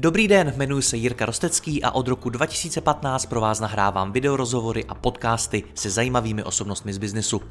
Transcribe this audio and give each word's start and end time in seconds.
Dobrý 0.00 0.28
den, 0.28 0.52
jmenuji 0.56 0.82
se 0.82 0.96
Jirka 0.96 1.26
Rostecký 1.26 1.82
a 1.82 1.90
od 1.90 2.08
roku 2.08 2.30
2015 2.30 3.26
pro 3.26 3.40
vás 3.40 3.60
nahrávám 3.60 4.12
videorozhovory 4.12 4.84
a 4.84 4.94
podcasty 4.94 5.64
se 5.74 5.90
zajímavými 5.90 6.42
osobnostmi 6.42 6.92
z 6.92 6.98
biznesu. 6.98 7.42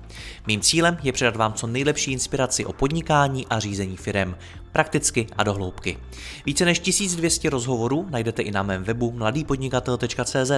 Mým 0.48 0.62
cílem 0.62 0.98
je 1.04 1.12
předat 1.12 1.36
vám 1.36 1.54
co 1.54 1.68
nejlepší 1.68 2.12
inspiraci 2.12 2.66
o 2.66 2.74
podnikání 2.74 3.48
a 3.48 3.60
řízení 3.60 3.98
firem, 3.98 4.36
prakticky 4.72 5.28
a 5.38 5.44
dohloubky. 5.44 5.98
Více 6.46 6.66
než 6.66 6.80
1200 6.80 7.50
rozhovorů 7.50 8.08
najdete 8.10 8.42
i 8.42 8.52
na 8.52 8.64
mém 8.64 8.84
webu 8.84 9.12
mladýpodnikatel.cz 9.12 10.52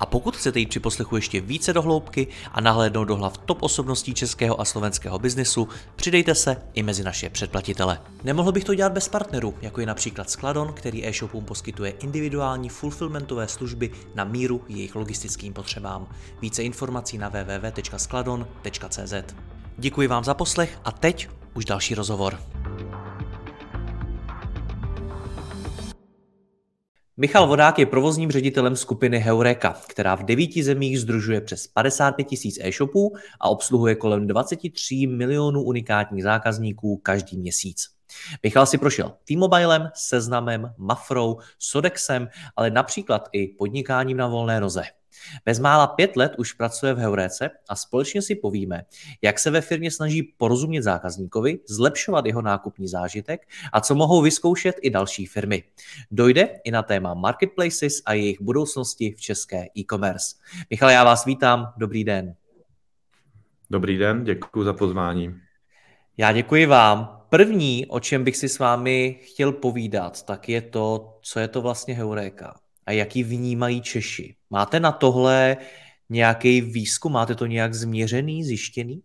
a 0.00 0.06
pokud 0.06 0.36
chcete 0.36 0.58
jít 0.58 0.68
při 0.68 0.80
poslechu 0.80 1.16
ještě 1.16 1.40
více 1.40 1.72
dohloubky 1.72 2.26
a 2.52 2.60
nahlédnout 2.60 3.04
do 3.04 3.16
hlav 3.16 3.38
top 3.38 3.62
osobností 3.62 4.14
českého 4.14 4.60
a 4.60 4.64
slovenského 4.64 5.18
biznesu, 5.18 5.68
přidejte 5.96 6.34
se 6.34 6.56
i 6.74 6.82
mezi 6.82 7.04
naše 7.04 7.30
předplatitele. 7.30 8.00
Nemohl 8.24 8.52
bych 8.52 8.64
to 8.64 8.74
dělat 8.74 8.92
bez 8.92 9.08
partnerů, 9.08 9.54
jako 9.62 9.80
je 9.80 9.86
například 9.86 10.30
Skladon, 10.30 10.72
který 10.72 11.04
e-shopům 11.30 11.44
poskytuje 11.44 11.90
individuální 11.90 12.68
fulfillmentové 12.68 13.48
služby 13.48 13.90
na 14.14 14.24
míru 14.24 14.64
jejich 14.68 14.94
logistickým 14.94 15.52
potřebám. 15.52 16.08
Více 16.40 16.62
informací 16.62 17.18
na 17.18 17.28
www.skladon.cz. 17.28 19.14
Děkuji 19.78 20.08
vám 20.08 20.24
za 20.24 20.34
poslech 20.34 20.78
a 20.84 20.92
teď 20.92 21.28
už 21.54 21.64
další 21.64 21.94
rozhovor. 21.94 22.38
Michal 27.20 27.46
Vodák 27.46 27.78
je 27.78 27.86
provozním 27.86 28.30
ředitelem 28.30 28.76
skupiny 28.76 29.18
Heureka, 29.18 29.76
která 29.88 30.14
v 30.14 30.24
devíti 30.24 30.62
zemích 30.62 31.00
združuje 31.00 31.40
přes 31.40 31.66
55 31.66 32.24
tisíc 32.24 32.58
e-shopů 32.62 33.16
a 33.40 33.48
obsluhuje 33.48 33.94
kolem 33.94 34.26
23 34.26 35.06
milionů 35.06 35.62
unikátních 35.62 36.22
zákazníků 36.22 36.96
každý 36.96 37.38
měsíc. 37.38 37.88
Michal 38.42 38.66
si 38.66 38.78
prošel 38.78 39.12
T-Mobilem, 39.24 39.90
Seznamem, 39.94 40.74
Mafrou, 40.78 41.38
Sodexem, 41.58 42.28
ale 42.56 42.70
například 42.70 43.28
i 43.32 43.48
podnikáním 43.48 44.16
na 44.16 44.26
volné 44.26 44.60
noze. 44.60 44.82
Bezmála 45.44 45.86
pět 45.86 46.16
let 46.16 46.32
už 46.38 46.52
pracuje 46.52 46.94
v 46.94 46.98
Heuréce 46.98 47.50
a 47.68 47.76
společně 47.76 48.22
si 48.22 48.34
povíme, 48.34 48.82
jak 49.22 49.38
se 49.38 49.50
ve 49.50 49.60
firmě 49.60 49.90
snaží 49.90 50.22
porozumět 50.22 50.82
zákazníkovi, 50.82 51.58
zlepšovat 51.68 52.26
jeho 52.26 52.42
nákupní 52.42 52.88
zážitek 52.88 53.48
a 53.72 53.80
co 53.80 53.94
mohou 53.94 54.22
vyzkoušet 54.22 54.76
i 54.82 54.90
další 54.90 55.26
firmy. 55.26 55.62
Dojde 56.10 56.48
i 56.64 56.70
na 56.70 56.82
téma 56.82 57.14
marketplaces 57.14 58.02
a 58.06 58.12
jejich 58.12 58.40
budoucnosti 58.40 59.14
v 59.16 59.20
české 59.20 59.66
e-commerce. 59.78 60.36
Michal, 60.70 60.90
já 60.90 61.04
vás 61.04 61.24
vítám, 61.24 61.72
dobrý 61.76 62.04
den. 62.04 62.34
Dobrý 63.70 63.98
den, 63.98 64.24
děkuji 64.24 64.64
za 64.64 64.72
pozvání. 64.72 65.34
Já 66.16 66.32
děkuji 66.32 66.66
vám. 66.66 67.16
První, 67.28 67.86
o 67.86 68.00
čem 68.00 68.24
bych 68.24 68.36
si 68.36 68.48
s 68.48 68.58
vámi 68.58 69.20
chtěl 69.22 69.52
povídat, 69.52 70.22
tak 70.22 70.48
je 70.48 70.62
to, 70.62 71.18
co 71.22 71.40
je 71.40 71.48
to 71.48 71.62
vlastně 71.62 71.94
Heuréka 71.94 72.60
a 72.90 72.92
jaký 72.92 73.24
vnímají 73.24 73.80
Češi. 73.82 74.34
Máte 74.50 74.80
na 74.80 74.92
tohle 74.92 75.56
nějaký 76.08 76.60
výzkum? 76.60 77.12
Máte 77.12 77.34
to 77.34 77.46
nějak 77.46 77.74
změřený, 77.74 78.44
zjištěný? 78.44 79.02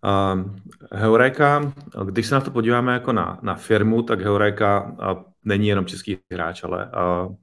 Uh, 0.00 0.56
Heureka, 0.92 1.72
když 2.04 2.26
se 2.26 2.34
na 2.34 2.40
to 2.40 2.50
podíváme 2.50 2.92
jako 2.92 3.12
na, 3.12 3.38
na 3.42 3.54
firmu, 3.54 4.02
tak 4.02 4.20
Heureka 4.20 4.82
uh, 4.82 5.22
není 5.44 5.68
jenom 5.68 5.86
český 5.86 6.18
hráč, 6.32 6.64
ale 6.64 6.88
uh, 6.88 7.34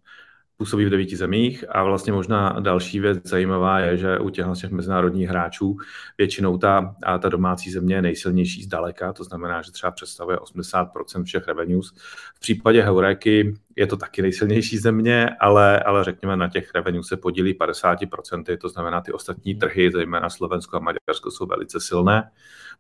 působí 0.57 0.85
v 0.85 0.89
devíti 0.89 1.15
zemích 1.17 1.65
a 1.69 1.83
vlastně 1.83 2.13
možná 2.13 2.49
další 2.59 2.99
věc 2.99 3.17
zajímavá 3.23 3.79
je, 3.79 3.97
že 3.97 4.19
u 4.19 4.29
těch 4.29 4.45
mezinárodních 4.69 5.29
hráčů 5.29 5.77
většinou 6.17 6.57
ta, 6.57 6.95
a 7.03 7.17
ta 7.17 7.29
domácí 7.29 7.71
země 7.71 7.95
je 7.95 8.01
nejsilnější 8.01 8.63
zdaleka, 8.63 9.13
to 9.13 9.23
znamená, 9.23 9.61
že 9.61 9.71
třeba 9.71 9.91
představuje 9.91 10.37
80% 10.37 11.23
všech 11.23 11.47
revenues. 11.47 11.93
V 12.35 12.39
případě 12.39 12.81
Heuréky 12.81 13.53
je 13.75 13.87
to 13.87 13.97
taky 13.97 14.21
nejsilnější 14.21 14.77
země, 14.77 15.29
ale, 15.39 15.79
ale 15.79 16.03
řekněme 16.03 16.37
na 16.37 16.47
těch 16.49 16.71
revenues 16.75 17.07
se 17.07 17.17
podílí 17.17 17.53
50%, 17.53 18.57
to 18.57 18.69
znamená 18.69 19.01
ty 19.01 19.11
ostatní 19.11 19.55
trhy, 19.55 19.91
zejména 19.91 20.29
Slovensko 20.29 20.77
a 20.77 20.79
Maďarsko 20.79 21.31
jsou 21.31 21.45
velice 21.45 21.79
silné. 21.79 22.31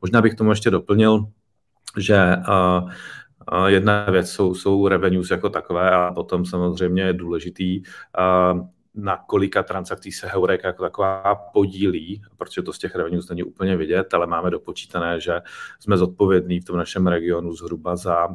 Možná 0.01 0.21
bych 0.21 0.35
tomu 0.35 0.49
ještě 0.49 0.71
doplnil, 0.71 1.25
že 1.97 2.35
uh, 2.37 2.91
Jedna 3.65 4.05
věc 4.05 4.31
jsou, 4.31 4.53
jsou 4.53 4.87
revenues 4.87 5.31
jako 5.31 5.49
takové 5.49 5.91
a 5.91 6.11
potom 6.11 6.45
samozřejmě 6.45 7.03
je 7.03 7.13
důležitý, 7.13 7.81
na 8.95 9.17
kolika 9.17 9.63
transakcí 9.63 10.11
se 10.11 10.27
Heureka 10.27 10.67
jako 10.67 10.83
taková 10.83 11.35
podílí, 11.53 12.21
protože 12.37 12.61
to 12.61 12.73
z 12.73 12.77
těch 12.77 12.95
revenues 12.95 13.29
není 13.29 13.43
úplně 13.43 13.77
vidět, 13.77 14.13
ale 14.13 14.27
máme 14.27 14.49
dopočítané, 14.49 15.19
že 15.19 15.41
jsme 15.79 15.97
zodpovědní 15.97 16.59
v 16.59 16.65
tom 16.65 16.77
našem 16.77 17.07
regionu 17.07 17.53
zhruba 17.53 17.95
za, 17.95 18.27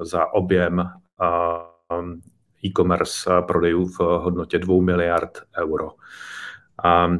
za 0.00 0.32
objem 0.32 0.90
e-commerce 2.64 3.30
prodejů 3.46 3.86
v 3.86 3.98
hodnotě 3.98 4.58
2 4.58 4.82
miliard 4.82 5.38
euro. 5.58 5.90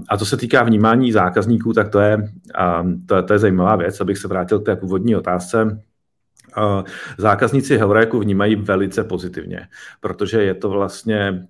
A 0.09 0.17
co 0.19 0.27
se 0.27 0.37
týká 0.37 0.63
vnímání 0.63 1.13
zákazníků, 1.13 1.73
tak 1.73 1.89
to 1.89 2.01
je, 2.01 2.33
to, 3.07 3.23
to 3.23 3.33
je 3.33 3.39
zajímavá 3.39 3.77
věc, 3.77 4.01
abych 4.01 4.19
se 4.19 4.29
vrátil 4.29 4.61
k 4.61 4.65
té 4.65 4.77
původní 4.77 5.17
otázce 5.17 5.83
zákazníci 7.19 7.77
Heuréku 7.77 8.19
vnímají 8.19 8.57
velice 8.57 9.05
pozitivně, 9.05 9.69
protože 10.01 10.43
je 10.43 10.55
to 10.55 10.71
vlastně 10.71 11.47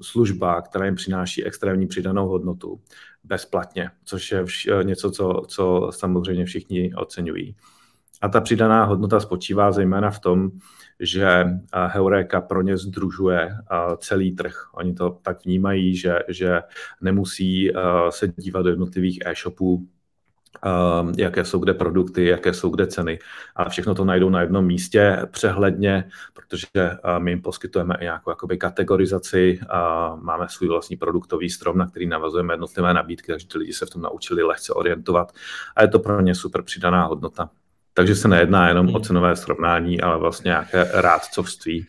služba, 0.00 0.62
která 0.62 0.84
jim 0.84 0.94
přináší 0.94 1.44
extrémní 1.44 1.86
přidanou 1.86 2.28
hodnotu 2.28 2.80
bezplatně, 3.24 3.90
což 4.04 4.32
je 4.32 4.44
něco, 4.82 5.10
co, 5.10 5.42
co 5.48 5.90
samozřejmě 5.92 6.44
všichni 6.44 6.94
oceňují. 6.94 7.56
A 8.20 8.28
ta 8.28 8.40
přidaná 8.40 8.84
hodnota 8.84 9.20
spočívá 9.20 9.72
zejména 9.72 10.10
v 10.10 10.18
tom, 10.18 10.50
že 11.00 11.44
Heureka 11.86 12.40
pro 12.40 12.62
ně 12.62 12.76
združuje 12.76 13.56
celý 13.98 14.32
trh. 14.32 14.70
Oni 14.74 14.94
to 14.94 15.18
tak 15.22 15.44
vnímají, 15.44 15.96
že, 15.96 16.18
že 16.28 16.60
nemusí 17.00 17.72
se 18.10 18.28
dívat 18.36 18.62
do 18.62 18.68
jednotlivých 18.68 19.18
e-shopů 19.24 19.88
jaké 21.16 21.44
jsou 21.44 21.58
kde 21.58 21.74
produkty, 21.74 22.24
jaké 22.24 22.54
jsou 22.54 22.70
kde 22.70 22.86
ceny. 22.86 23.18
A 23.56 23.68
všechno 23.68 23.94
to 23.94 24.04
najdou 24.04 24.30
na 24.30 24.40
jednom 24.40 24.66
místě 24.66 25.18
přehledně, 25.30 26.04
protože 26.34 26.66
ehm, 26.76 27.22
my 27.22 27.30
jim 27.30 27.42
poskytujeme 27.42 27.94
i 28.00 28.04
nějakou 28.04 28.30
jakoby 28.30 28.58
kategorizaci, 28.58 29.60
máme 30.20 30.46
svůj 30.48 30.68
vlastní 30.68 30.96
produktový 30.96 31.50
strom, 31.50 31.78
na 31.78 31.86
který 31.86 32.06
navazujeme 32.06 32.54
jednotlivé 32.54 32.94
nabídky, 32.94 33.32
takže 33.32 33.48
ty 33.48 33.58
lidi 33.58 33.72
se 33.72 33.86
v 33.86 33.90
tom 33.90 34.02
naučili 34.02 34.42
lehce 34.42 34.72
orientovat 34.72 35.32
a 35.76 35.82
je 35.82 35.88
to 35.88 35.98
pro 35.98 36.20
ně 36.20 36.34
super 36.34 36.62
přidaná 36.62 37.04
hodnota. 37.04 37.50
Takže 37.94 38.14
se 38.14 38.28
nejedná 38.28 38.68
jenom 38.68 38.88
o 38.88 38.92
hmm. 38.92 39.02
cenové 39.02 39.36
srovnání, 39.36 40.00
ale 40.00 40.18
vlastně 40.18 40.48
nějaké 40.48 40.90
rádcovství. 40.92 41.86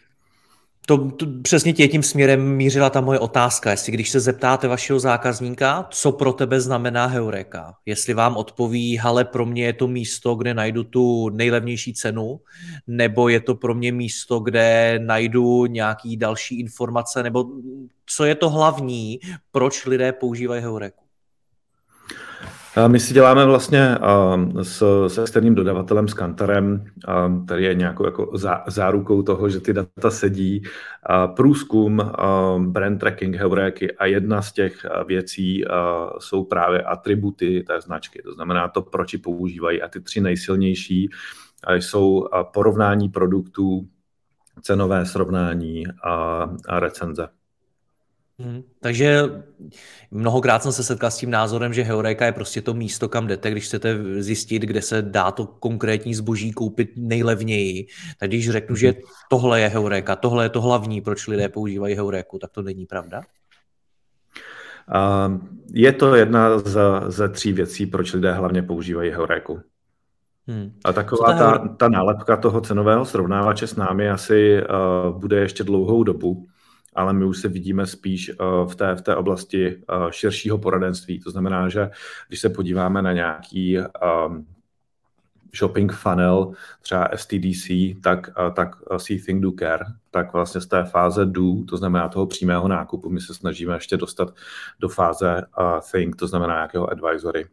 To, 0.89 1.11
to 1.11 1.25
přesně 1.41 1.73
tě 1.73 1.87
tím 1.87 2.03
směrem 2.03 2.55
mířila 2.55 2.89
ta 2.89 3.01
moje 3.01 3.19
otázka. 3.19 3.71
Jestli 3.71 3.91
když 3.91 4.09
se 4.09 4.19
zeptáte 4.19 4.67
vašeho 4.67 4.99
zákazníka, 4.99 5.87
co 5.91 6.11
pro 6.11 6.33
tebe 6.33 6.61
znamená 6.61 7.05
Heureka, 7.05 7.73
jestli 7.85 8.13
vám 8.13 8.37
odpoví, 8.37 8.99
ale 8.99 9.25
pro 9.25 9.45
mě 9.45 9.65
je 9.65 9.73
to 9.73 9.87
místo, 9.87 10.35
kde 10.35 10.53
najdu 10.53 10.83
tu 10.83 11.29
nejlevnější 11.29 11.93
cenu, 11.93 12.39
nebo 12.87 13.29
je 13.29 13.39
to 13.39 13.55
pro 13.55 13.75
mě 13.75 13.91
místo, 13.91 14.39
kde 14.39 14.99
najdu 15.03 15.65
nějaký 15.65 16.17
další 16.17 16.59
informace, 16.59 17.23
nebo 17.23 17.45
co 18.05 18.25
je 18.25 18.35
to 18.35 18.49
hlavní, 18.49 19.19
proč 19.51 19.85
lidé 19.85 20.11
používají 20.11 20.61
Heureku? 20.61 21.08
My 22.87 22.99
si 22.99 23.13
děláme 23.13 23.45
vlastně 23.45 23.97
s, 24.61 25.07
s 25.07 25.17
externím 25.17 25.55
dodavatelem, 25.55 26.07
s 26.07 26.13
Kantarem, 26.13 26.85
který 27.45 27.63
je 27.63 27.73
nějakou 27.73 28.05
jako 28.05 28.31
zá, 28.33 28.63
zárukou 28.67 29.21
toho, 29.21 29.49
že 29.49 29.59
ty 29.59 29.73
data 29.73 30.09
sedí, 30.09 30.63
průzkum, 31.35 32.11
brand 32.57 32.99
tracking, 32.99 33.35
heuréky 33.35 33.97
a 33.97 34.05
jedna 34.05 34.41
z 34.41 34.53
těch 34.53 34.85
věcí 35.07 35.63
jsou 36.19 36.43
právě 36.43 36.81
atributy 36.81 37.63
té 37.67 37.81
značky. 37.81 38.21
To 38.21 38.33
znamená 38.33 38.67
to, 38.67 38.81
proč 38.81 39.13
ji 39.13 39.19
používají. 39.19 39.81
A 39.81 39.87
ty 39.87 40.01
tři 40.01 40.21
nejsilnější 40.21 41.09
jsou 41.69 42.27
porovnání 42.53 43.09
produktů, 43.09 43.87
cenové 44.61 45.05
srovnání 45.05 45.83
a, 46.03 46.47
a 46.67 46.79
recenze. 46.79 47.27
Hmm. 48.41 48.63
Takže 48.79 49.23
mnohokrát 50.11 50.63
jsem 50.63 50.71
se 50.71 50.83
setkal 50.83 51.11
s 51.11 51.17
tím 51.17 51.31
názorem, 51.31 51.73
že 51.73 51.83
Heureka 51.83 52.25
je 52.25 52.31
prostě 52.31 52.61
to 52.61 52.73
místo, 52.73 53.09
kam 53.09 53.27
jdete, 53.27 53.51
když 53.51 53.65
chcete 53.65 53.97
zjistit, 54.23 54.61
kde 54.61 54.81
se 54.81 55.01
dá 55.01 55.31
to 55.31 55.45
konkrétní 55.45 56.15
zboží 56.15 56.51
koupit 56.51 56.89
nejlevněji. 56.95 57.87
Tak 58.19 58.29
když 58.29 58.49
řeknu, 58.49 58.75
že 58.75 58.91
mhm. 58.91 59.01
tohle 59.29 59.61
je 59.61 59.67
Heureka, 59.67 60.15
tohle 60.15 60.45
je 60.45 60.49
to 60.49 60.61
hlavní, 60.61 61.01
proč 61.01 61.27
lidé 61.27 61.49
používají 61.49 61.95
Heureku, 61.95 62.39
tak 62.39 62.51
to 62.51 62.61
není 62.61 62.85
pravda? 62.85 63.21
Je 65.73 65.93
to 65.93 66.15
jedna 66.15 66.59
z, 66.59 66.77
ze 67.07 67.29
tří 67.29 67.53
věcí, 67.53 67.85
proč 67.85 68.13
lidé 68.13 68.33
hlavně 68.33 68.63
používají 68.63 69.11
Heureku. 69.11 69.59
Hmm. 70.47 70.71
A 70.85 70.93
taková 70.93 71.33
ta, 71.33 71.57
ta 71.77 71.89
nálepka 71.89 72.37
toho 72.37 72.61
cenového 72.61 73.05
srovnávače 73.05 73.67
s 73.67 73.75
námi 73.75 74.09
asi 74.09 74.61
uh, 74.61 75.19
bude 75.19 75.39
ještě 75.39 75.63
dlouhou 75.63 76.03
dobu 76.03 76.47
ale 76.95 77.13
my 77.13 77.25
už 77.25 77.37
se 77.37 77.47
vidíme 77.47 77.85
spíš 77.85 78.29
eh, 78.29 78.35
v 78.65 78.75
té, 78.75 78.95
v 78.95 79.01
té 79.01 79.15
oblasti 79.15 79.67
eh, 79.67 79.93
širšího 80.09 80.57
poradenství. 80.57 81.19
To 81.19 81.31
znamená, 81.31 81.69
že 81.69 81.89
když 82.27 82.39
se 82.39 82.49
podíváme 82.49 83.01
na 83.01 83.13
nějaký 83.13 83.77
um, 83.79 84.47
shopping 85.55 85.91
funnel, 85.91 86.51
třeba 86.81 87.09
STDC, 87.15 87.67
tak, 88.03 88.29
tak 88.55 88.75
See 88.97 89.19
Think 89.19 89.41
Do 89.41 89.51
Care, 89.59 89.85
tak 90.11 90.33
vlastně 90.33 90.61
z 90.61 90.67
té 90.67 90.83
fáze 90.83 91.25
Do, 91.25 91.63
to 91.69 91.77
znamená 91.77 92.09
toho 92.09 92.27
přímého 92.27 92.67
nákupu, 92.67 93.09
my 93.09 93.21
se 93.21 93.33
snažíme 93.33 93.75
ještě 93.75 93.97
dostat 93.97 94.33
do 94.79 94.89
fáze 94.89 95.41
Think, 95.91 96.15
to 96.15 96.27
znamená 96.27 96.53
nějakého 96.53 96.89
advisory. 96.91 97.45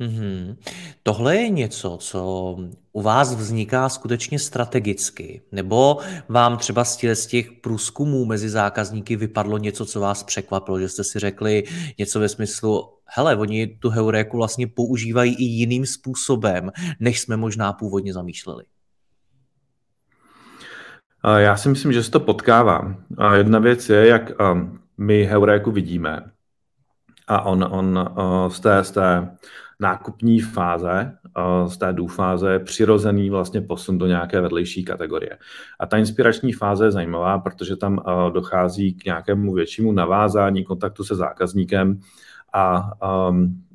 Mm-hmm. 0.00 0.56
Tohle 1.02 1.36
je 1.36 1.48
něco, 1.48 1.96
co 2.00 2.56
u 2.92 3.02
vás 3.02 3.34
vzniká 3.34 3.88
skutečně 3.88 4.38
strategicky, 4.38 5.42
nebo 5.52 5.98
vám 6.28 6.56
třeba 6.56 6.84
z 6.84 7.26
těch, 7.26 7.52
průzkumů 7.52 8.24
mezi 8.24 8.48
zákazníky 8.48 9.16
vypadlo 9.16 9.58
něco, 9.58 9.86
co 9.86 10.00
vás 10.00 10.22
překvapilo, 10.22 10.80
že 10.80 10.88
jste 10.88 11.04
si 11.04 11.18
řekli 11.18 11.64
něco 11.98 12.20
ve 12.20 12.28
smyslu, 12.28 12.88
hele, 13.04 13.36
oni 13.36 13.66
tu 13.66 13.90
heuréku 13.90 14.36
vlastně 14.36 14.66
používají 14.66 15.34
i 15.34 15.44
jiným 15.44 15.86
způsobem, 15.86 16.72
než 17.00 17.20
jsme 17.20 17.36
možná 17.36 17.72
původně 17.72 18.12
zamýšleli. 18.12 18.64
Já 21.36 21.56
si 21.56 21.68
myslím, 21.68 21.92
že 21.92 22.02
se 22.02 22.10
to 22.10 22.20
potkává. 22.20 22.94
Jedna 23.36 23.58
věc 23.58 23.88
je, 23.88 24.06
jak 24.06 24.32
my 24.98 25.24
heuréku 25.24 25.70
vidíme. 25.70 26.30
A 27.26 27.42
on, 27.42 27.66
on 27.70 28.10
z 28.48 28.60
té, 28.60 28.84
z 28.84 28.90
té 28.90 29.36
nákupní 29.80 30.40
fáze, 30.40 31.16
z 31.66 31.76
té 31.76 31.92
důfáze 31.92 32.58
přirozený 32.58 33.30
vlastně 33.30 33.60
posun 33.60 33.98
do 33.98 34.06
nějaké 34.06 34.40
vedlejší 34.40 34.84
kategorie. 34.84 35.38
A 35.80 35.86
ta 35.86 35.96
inspirační 35.96 36.52
fáze 36.52 36.84
je 36.84 36.90
zajímavá, 36.90 37.38
protože 37.38 37.76
tam 37.76 38.00
dochází 38.32 38.94
k 38.94 39.04
nějakému 39.04 39.52
většímu 39.52 39.92
navázání 39.92 40.64
kontaktu 40.64 41.04
se 41.04 41.14
zákazníkem 41.14 42.00
a 42.52 42.92
um, 43.28 43.65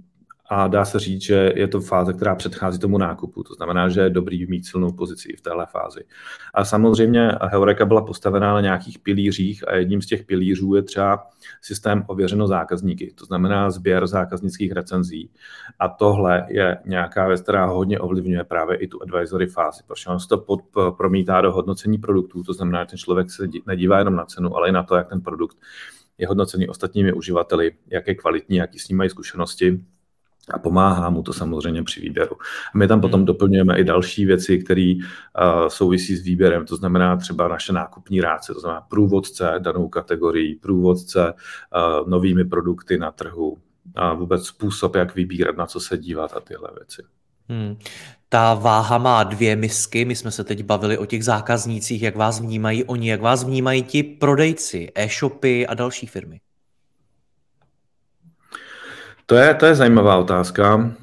a 0.53 0.67
dá 0.67 0.85
se 0.85 0.99
říct, 0.99 1.21
že 1.21 1.53
je 1.55 1.67
to 1.67 1.81
fáze, 1.81 2.13
která 2.13 2.35
předchází 2.35 2.79
tomu 2.79 2.97
nákupu. 2.97 3.43
To 3.43 3.53
znamená, 3.53 3.89
že 3.89 4.01
je 4.01 4.09
dobrý 4.09 4.47
mít 4.47 4.65
silnou 4.65 4.91
pozici 4.91 5.35
v 5.37 5.41
téhle 5.41 5.65
fázi. 5.65 6.03
A 6.53 6.65
samozřejmě 6.65 7.31
Heureka 7.41 7.85
byla 7.85 8.01
postavená 8.01 8.53
na 8.53 8.61
nějakých 8.61 8.99
pilířích 8.99 9.67
a 9.67 9.75
jedním 9.75 10.01
z 10.01 10.05
těch 10.05 10.23
pilířů 10.25 10.75
je 10.75 10.81
třeba 10.81 11.27
systém 11.61 12.03
ověřeno 12.07 12.47
zákazníky, 12.47 13.13
to 13.15 13.25
znamená 13.25 13.71
sběr 13.71 14.07
zákaznických 14.07 14.71
recenzí. 14.71 15.31
A 15.79 15.87
tohle 15.87 16.45
je 16.49 16.77
nějaká 16.85 17.27
věc, 17.27 17.41
která 17.41 17.65
hodně 17.65 17.99
ovlivňuje 17.99 18.43
právě 18.43 18.77
i 18.77 18.87
tu 18.87 19.01
advisory 19.01 19.47
fázi, 19.47 19.83
protože 19.87 20.09
on 20.09 20.19
se 20.19 20.27
to 20.27 20.37
pod, 20.37 20.61
promítá 20.97 21.41
do 21.41 21.51
hodnocení 21.51 21.97
produktů, 21.97 22.43
to 22.43 22.53
znamená, 22.53 22.83
že 22.83 22.87
ten 22.87 22.97
člověk 22.97 23.31
se 23.31 23.47
nedívá 23.67 23.99
jenom 23.99 24.15
na 24.15 24.25
cenu, 24.25 24.55
ale 24.55 24.69
i 24.69 24.71
na 24.71 24.83
to, 24.83 24.95
jak 24.95 25.09
ten 25.09 25.21
produkt 25.21 25.57
je 26.17 26.27
hodnocený 26.27 26.67
ostatními 26.67 27.13
uživateli, 27.13 27.71
jak 27.87 28.07
je 28.07 28.15
kvalitní, 28.15 28.57
jaký 28.57 28.79
s 28.79 28.87
ním 28.87 28.97
mají 28.97 29.09
zkušenosti 29.09 29.79
a 30.49 30.59
pomáhá 30.59 31.09
mu 31.09 31.23
to 31.23 31.33
samozřejmě 31.33 31.83
při 31.83 32.01
výběru. 32.01 32.35
A 32.75 32.77
my 32.77 32.87
tam 32.87 33.01
potom 33.01 33.19
hmm. 33.19 33.25
doplňujeme 33.25 33.77
i 33.77 33.83
další 33.83 34.25
věci, 34.25 34.57
které 34.57 34.93
uh, 34.95 35.67
souvisí 35.67 36.15
s 36.15 36.23
výběrem, 36.23 36.65
to 36.65 36.75
znamená 36.75 37.17
třeba 37.17 37.47
naše 37.47 37.73
nákupní 37.73 38.21
ráce, 38.21 38.53
to 38.53 38.59
znamená 38.59 38.81
průvodce 38.81 39.53
danou 39.59 39.89
kategorii, 39.89 40.55
průvodce 40.55 41.33
uh, 41.33 42.09
novými 42.09 42.45
produkty 42.45 42.97
na 42.97 43.11
trhu 43.11 43.57
a 43.95 44.13
vůbec 44.13 44.45
způsob, 44.45 44.95
jak 44.95 45.15
vybírat, 45.15 45.57
na 45.57 45.65
co 45.65 45.79
se 45.79 45.97
dívat 45.97 46.33
a 46.37 46.39
tyhle 46.39 46.69
věci. 46.77 47.01
Hmm. 47.49 47.77
Ta 48.29 48.53
váha 48.53 48.97
má 48.97 49.23
dvě 49.23 49.55
misky, 49.55 50.05
my 50.05 50.15
jsme 50.15 50.31
se 50.31 50.43
teď 50.43 50.63
bavili 50.63 50.97
o 50.97 51.05
těch 51.05 51.25
zákaznících, 51.25 52.01
jak 52.01 52.15
vás 52.15 52.39
vnímají 52.39 52.83
oni, 52.83 53.09
jak 53.09 53.21
vás 53.21 53.43
vnímají 53.43 53.83
ti 53.83 54.03
prodejci, 54.03 54.91
e-shopy 54.95 55.67
a 55.67 55.73
další 55.73 56.07
firmy. 56.07 56.39
To 59.31 59.37
je, 59.37 59.53
to 59.53 59.65
je 59.65 59.75
zajímavá 59.75 60.17
otázka. 60.17 60.95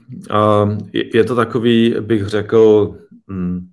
Je 0.93 1.25
to 1.25 1.37
takový, 1.37 1.95
bych 2.01 2.27
řekl, 2.27 2.95
hm, 3.31 3.69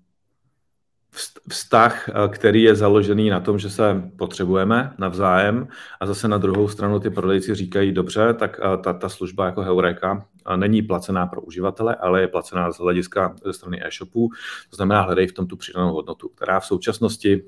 vztah, 1.50 2.10
který 2.28 2.64
je 2.64 2.76
založený 2.76 3.30
na 3.30 3.40
tom, 3.40 3.60
že 3.60 3.70
se 3.70 4.12
potřebujeme 4.18 4.94
navzájem 4.98 5.68
a 6.02 6.06
zase 6.06 6.28
na 6.28 6.38
druhou 6.38 6.68
stranu 6.68 7.00
ty 7.00 7.10
prodejci 7.10 7.56
říkají, 7.56 7.92
dobře, 7.92 8.34
tak 8.34 8.60
ta, 8.84 8.94
ta 8.94 9.10
služba 9.10 9.46
jako 9.46 9.62
Heureka 9.62 10.26
není 10.56 10.82
placená 10.82 11.28
pro 11.28 11.42
uživatele, 11.42 11.96
ale 11.96 12.22
je 12.22 12.28
placená 12.28 12.72
z 12.72 12.80
hlediska 12.80 13.36
ze 13.46 13.54
strany 13.54 13.86
e-shopů, 13.86 14.30
to 14.70 14.76
znamená 14.76 15.02
hledej 15.02 15.28
v 15.28 15.34
tom 15.34 15.48
tu 15.48 15.58
přidanou 15.58 15.94
hodnotu, 15.94 16.30
která 16.30 16.60
v 16.60 16.66
současnosti 16.66 17.44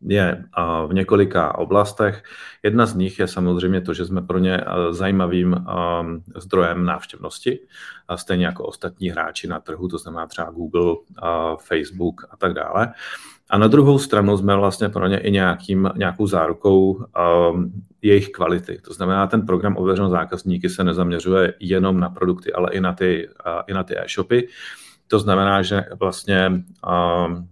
je 0.00 0.44
v 0.86 0.94
několika 0.94 1.58
oblastech. 1.58 2.22
Jedna 2.62 2.86
z 2.86 2.94
nich 2.94 3.18
je 3.18 3.28
samozřejmě 3.28 3.80
to, 3.80 3.94
že 3.94 4.06
jsme 4.06 4.22
pro 4.22 4.38
ně 4.38 4.64
zajímavým 4.90 5.56
zdrojem 6.36 6.84
návštěvnosti, 6.84 7.58
stejně 8.14 8.46
jako 8.46 8.64
ostatní 8.64 9.10
hráči 9.10 9.48
na 9.48 9.60
trhu, 9.60 9.88
to 9.88 9.98
znamená 9.98 10.26
třeba 10.26 10.50
Google, 10.50 10.94
Facebook 11.68 12.24
a 12.30 12.36
tak 12.36 12.54
dále. 12.54 12.92
A 13.50 13.58
na 13.58 13.66
druhou 13.66 13.98
stranu 13.98 14.36
jsme 14.36 14.56
vlastně 14.56 14.88
pro 14.88 15.06
ně 15.06 15.18
i 15.18 15.30
nějakým, 15.30 15.90
nějakou 15.96 16.26
zárukou 16.26 16.92
um, 16.92 17.72
jejich 18.02 18.28
kvality. 18.28 18.80
To 18.84 18.92
znamená, 18.92 19.26
ten 19.26 19.46
program 19.46 19.76
ověřeného 19.76 20.10
zákazníky 20.10 20.68
se 20.68 20.84
nezaměřuje 20.84 21.54
jenom 21.60 22.00
na 22.00 22.10
produkty, 22.10 22.52
ale 22.52 22.72
i 22.72 22.80
na 22.80 22.92
ty, 22.92 23.28
uh, 23.46 23.62
i 23.66 23.74
na 23.74 23.84
ty 23.84 23.98
e-shopy. 23.98 24.48
To 25.08 25.18
znamená, 25.18 25.62
že 25.62 25.84
vlastně 26.00 26.48
um, 26.48 27.48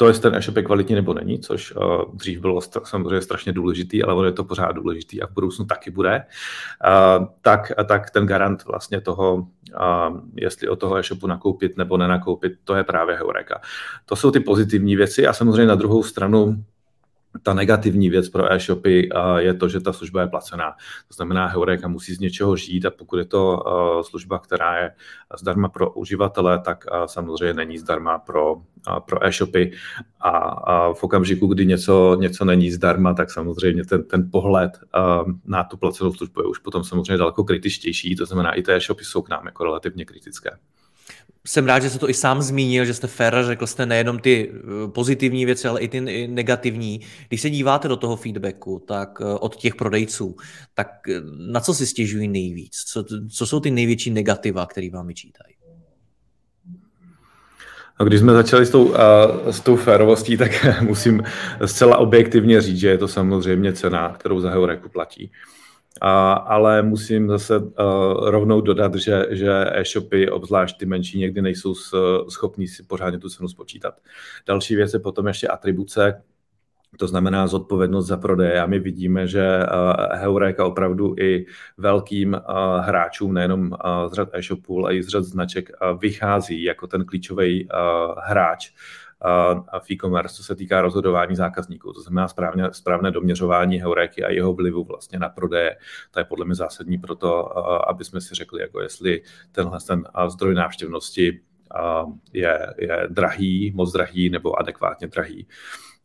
to, 0.00 0.08
jestli 0.08 0.22
ten 0.22 0.34
e-shop 0.34 0.56
je 0.56 0.62
kvalitní 0.62 0.94
nebo 0.94 1.14
není, 1.14 1.38
což 1.38 1.74
uh, 1.76 2.14
dřív 2.14 2.40
bylo 2.40 2.58
st- 2.58 2.84
samozřejmě 2.84 3.20
strašně 3.20 3.52
důležitý, 3.52 4.02
ale 4.02 4.14
ono 4.14 4.26
je 4.26 4.32
to 4.32 4.44
pořád 4.44 4.72
důležitý 4.72 5.22
a 5.22 5.26
v 5.26 5.30
budoucnu 5.30 5.64
taky 5.64 5.90
bude, 5.90 6.24
uh, 7.20 7.26
tak, 7.40 7.72
tak 7.88 8.10
ten 8.10 8.26
garant 8.26 8.64
vlastně 8.64 9.00
toho, 9.00 9.34
uh, 9.34 10.20
jestli 10.34 10.68
od 10.68 10.76
toho 10.76 10.96
e-shopu 10.96 11.26
nakoupit 11.26 11.76
nebo 11.76 11.96
nenakoupit, 11.96 12.52
to 12.64 12.74
je 12.74 12.84
právě 12.84 13.16
Heureka. 13.16 13.60
To 14.06 14.16
jsou 14.16 14.30
ty 14.30 14.40
pozitivní 14.40 14.96
věci 14.96 15.26
a 15.26 15.32
samozřejmě 15.32 15.66
na 15.66 15.74
druhou 15.74 16.02
stranu 16.02 16.64
ta 17.42 17.54
negativní 17.54 18.10
věc 18.10 18.28
pro 18.28 18.52
e-shopy 18.52 19.08
je 19.36 19.54
to, 19.54 19.68
že 19.68 19.80
ta 19.80 19.92
služba 19.92 20.20
je 20.20 20.26
placená. 20.26 20.70
To 21.08 21.14
znamená, 21.14 21.46
Heureka 21.46 21.88
musí 21.88 22.14
z 22.14 22.20
něčeho 22.20 22.56
žít 22.56 22.86
a 22.86 22.90
pokud 22.90 23.18
je 23.18 23.24
to 23.24 23.62
služba, 24.02 24.38
která 24.38 24.78
je 24.78 24.92
zdarma 25.40 25.68
pro 25.68 25.90
uživatele, 25.90 26.58
tak 26.58 26.84
samozřejmě 27.06 27.54
není 27.54 27.78
zdarma 27.78 28.18
pro, 28.18 28.56
pro 29.06 29.26
e-shopy. 29.26 29.72
A, 30.20 30.92
v 30.92 31.04
okamžiku, 31.04 31.46
kdy 31.46 31.66
něco, 31.66 32.16
něco 32.20 32.44
není 32.44 32.70
zdarma, 32.70 33.14
tak 33.14 33.30
samozřejmě 33.30 33.84
ten, 33.84 34.04
ten 34.04 34.30
pohled 34.30 34.80
na 35.44 35.64
tu 35.64 35.76
placenou 35.76 36.12
službu 36.12 36.40
je 36.40 36.46
už 36.46 36.58
potom 36.58 36.84
samozřejmě 36.84 37.16
daleko 37.16 37.44
kritičtější, 37.44 38.16
to 38.16 38.26
znamená, 38.26 38.52
i 38.52 38.62
ty 38.62 38.72
e-shopy 38.72 39.04
jsou 39.04 39.22
k 39.22 39.28
nám 39.28 39.46
jako 39.46 39.64
relativně 39.64 40.04
kritické 40.04 40.50
jsem 41.46 41.66
rád, 41.66 41.82
že 41.82 41.90
jste 41.90 41.98
to 41.98 42.10
i 42.10 42.14
sám 42.14 42.42
zmínil, 42.42 42.84
že 42.84 42.94
jste 42.94 43.06
fair, 43.06 43.34
řekl 43.42 43.66
jste 43.66 43.86
nejenom 43.86 44.18
ty 44.18 44.52
eh, 44.52 44.88
pozitivní 44.88 45.44
věci, 45.44 45.68
ale 45.68 45.80
i 45.80 45.88
ty 45.88 46.28
negativní. 46.28 47.00
Když 47.28 47.40
se 47.40 47.50
díváte 47.50 47.88
do 47.88 47.96
toho 47.96 48.16
feedbacku, 48.16 48.84
tak 48.88 49.18
eh, 49.20 49.24
od 49.24 49.56
těch 49.56 49.74
prodejců, 49.74 50.36
tak 50.74 50.88
eh, 51.08 51.20
na 51.52 51.60
co 51.60 51.74
si 51.74 51.86
stěžují 51.86 52.28
nejvíc? 52.28 52.76
Co, 52.86 53.04
co 53.32 53.46
jsou 53.46 53.60
ty 53.60 53.70
největší 53.70 54.10
negativa, 54.10 54.66
které 54.66 54.90
vám 54.90 55.06
vyčítají? 55.06 55.54
No, 58.00 58.06
když 58.06 58.20
jsme 58.20 58.32
začali 58.32 58.66
s 58.66 58.70
tou, 58.70 58.84
uh, 58.84 58.96
s 59.50 59.60
tou 59.60 59.76
férovostí, 59.76 60.36
tak 60.36 60.50
musím 60.82 61.22
zcela 61.64 61.96
objektivně 61.96 62.60
říct, 62.60 62.78
že 62.78 62.88
je 62.88 62.98
to 62.98 63.08
samozřejmě 63.08 63.72
cena, 63.72 64.16
kterou 64.18 64.40
za 64.40 64.50
Heureku 64.50 64.88
platí. 64.88 65.30
A, 66.00 66.32
ale 66.32 66.82
musím 66.82 67.28
zase 67.28 67.58
uh, 67.58 67.70
rovnou 68.30 68.60
dodat, 68.60 68.94
že, 68.94 69.26
že 69.30 69.66
e-shopy, 69.72 70.30
obzvlášť 70.30 70.78
ty 70.78 70.86
menší, 70.86 71.18
někdy 71.18 71.42
nejsou 71.42 71.74
s, 71.74 71.94
schopní 72.28 72.68
si 72.68 72.82
pořádně 72.82 73.18
tu 73.18 73.28
cenu 73.28 73.48
spočítat. 73.48 73.94
Další 74.46 74.76
věc 74.76 74.94
je 74.94 75.00
potom 75.00 75.26
ještě 75.26 75.48
atribuce, 75.48 76.22
to 76.98 77.06
znamená 77.06 77.46
zodpovědnost 77.46 78.06
za 78.06 78.16
prodej. 78.16 78.60
A 78.60 78.66
my 78.66 78.78
vidíme, 78.78 79.26
že 79.26 79.58
uh, 79.58 80.16
Heureka 80.16 80.66
opravdu 80.66 81.14
i 81.18 81.46
velkým 81.78 82.32
uh, 82.34 82.40
hráčům, 82.84 83.34
nejenom 83.34 83.76
z 84.08 84.12
řad 84.12 84.28
e-shopů, 84.32 84.78
ale 84.78 84.96
i 84.96 85.02
z 85.02 85.08
řad 85.08 85.24
značek, 85.24 85.70
vychází 85.98 86.62
jako 86.62 86.86
ten 86.86 87.04
klíčový 87.04 87.68
hráč 88.18 88.70
v 89.82 89.90
e-commerce, 89.90 90.34
co 90.34 90.44
se 90.44 90.54
týká 90.54 90.82
rozhodování 90.82 91.36
zákazníků. 91.36 91.92
To 91.92 92.00
znamená 92.00 92.28
správně, 92.28 92.64
správné 92.72 93.10
doměřování 93.10 93.78
heuréky 93.78 94.24
a 94.24 94.30
jeho 94.30 94.52
vlivu 94.52 94.84
vlastně 94.84 95.18
na 95.18 95.28
prodeje. 95.28 95.76
To 96.10 96.20
je 96.20 96.24
podle 96.24 96.44
mě 96.44 96.54
zásadní 96.54 96.98
pro 96.98 97.14
to, 97.14 97.58
aby 97.88 98.04
jsme 98.04 98.20
si 98.20 98.34
řekli, 98.34 98.60
jako 98.60 98.80
jestli 98.80 99.22
tenhle 99.52 99.78
ten 99.86 100.04
zdroj 100.28 100.54
návštěvnosti 100.54 101.40
je, 102.32 102.74
je 102.78 103.06
drahý, 103.08 103.72
moc 103.74 103.92
drahý 103.92 104.30
nebo 104.30 104.60
adekvátně 104.60 105.06
drahý. 105.06 105.46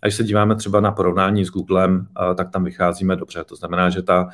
A 0.06 0.08
když 0.08 0.16
se 0.16 0.24
díváme 0.24 0.56
třeba 0.56 0.80
na 0.80 0.92
porovnání 0.92 1.46
s 1.46 1.50
Googlem, 1.50 2.08
tak 2.38 2.50
tam 2.50 2.64
vycházíme 2.64 3.16
dobře. 3.16 3.44
To 3.44 3.56
znamená, 3.56 3.90
že 3.90 4.02
ta, 4.02 4.30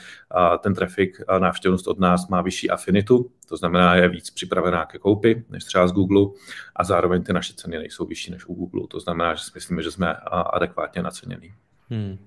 ten 0.60 0.74
trafik, 0.74 1.22
návštěvnost 1.40 1.88
od 1.88 2.00
nás 2.00 2.28
má 2.28 2.42
vyšší 2.42 2.70
afinitu, 2.70 3.32
to 3.48 3.58
znamená, 3.58 3.96
je 3.96 4.10
víc 4.10 4.30
připravená 4.30 4.86
ke 4.86 4.98
koupi 4.98 5.46
než 5.50 5.64
třeba 5.64 5.88
z 5.88 5.92
Google 5.92 6.40
a 6.76 6.84
zároveň 6.84 7.24
ty 7.24 7.34
naše 7.34 7.54
ceny 7.54 7.78
nejsou 7.78 8.06
vyšší 8.06 8.32
než 8.32 8.46
u 8.46 8.54
Google. 8.54 8.88
To 8.88 9.00
znamená, 9.00 9.34
že 9.36 9.44
si 9.44 9.52
myslíme, 9.56 9.84
že 9.84 9.92
jsme 9.92 10.14
adekvátně 10.54 11.02
nacenění. 11.02 11.54
Hmm. 11.90 12.18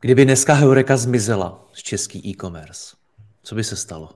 Kdyby 0.00 0.24
dneska 0.24 0.54
Heureka 0.54 0.96
zmizela 0.96 1.68
z 1.72 1.82
český 1.82 2.30
e-commerce, 2.30 2.96
co 3.42 3.54
by 3.54 3.64
se 3.64 3.76
stalo? 3.76 4.10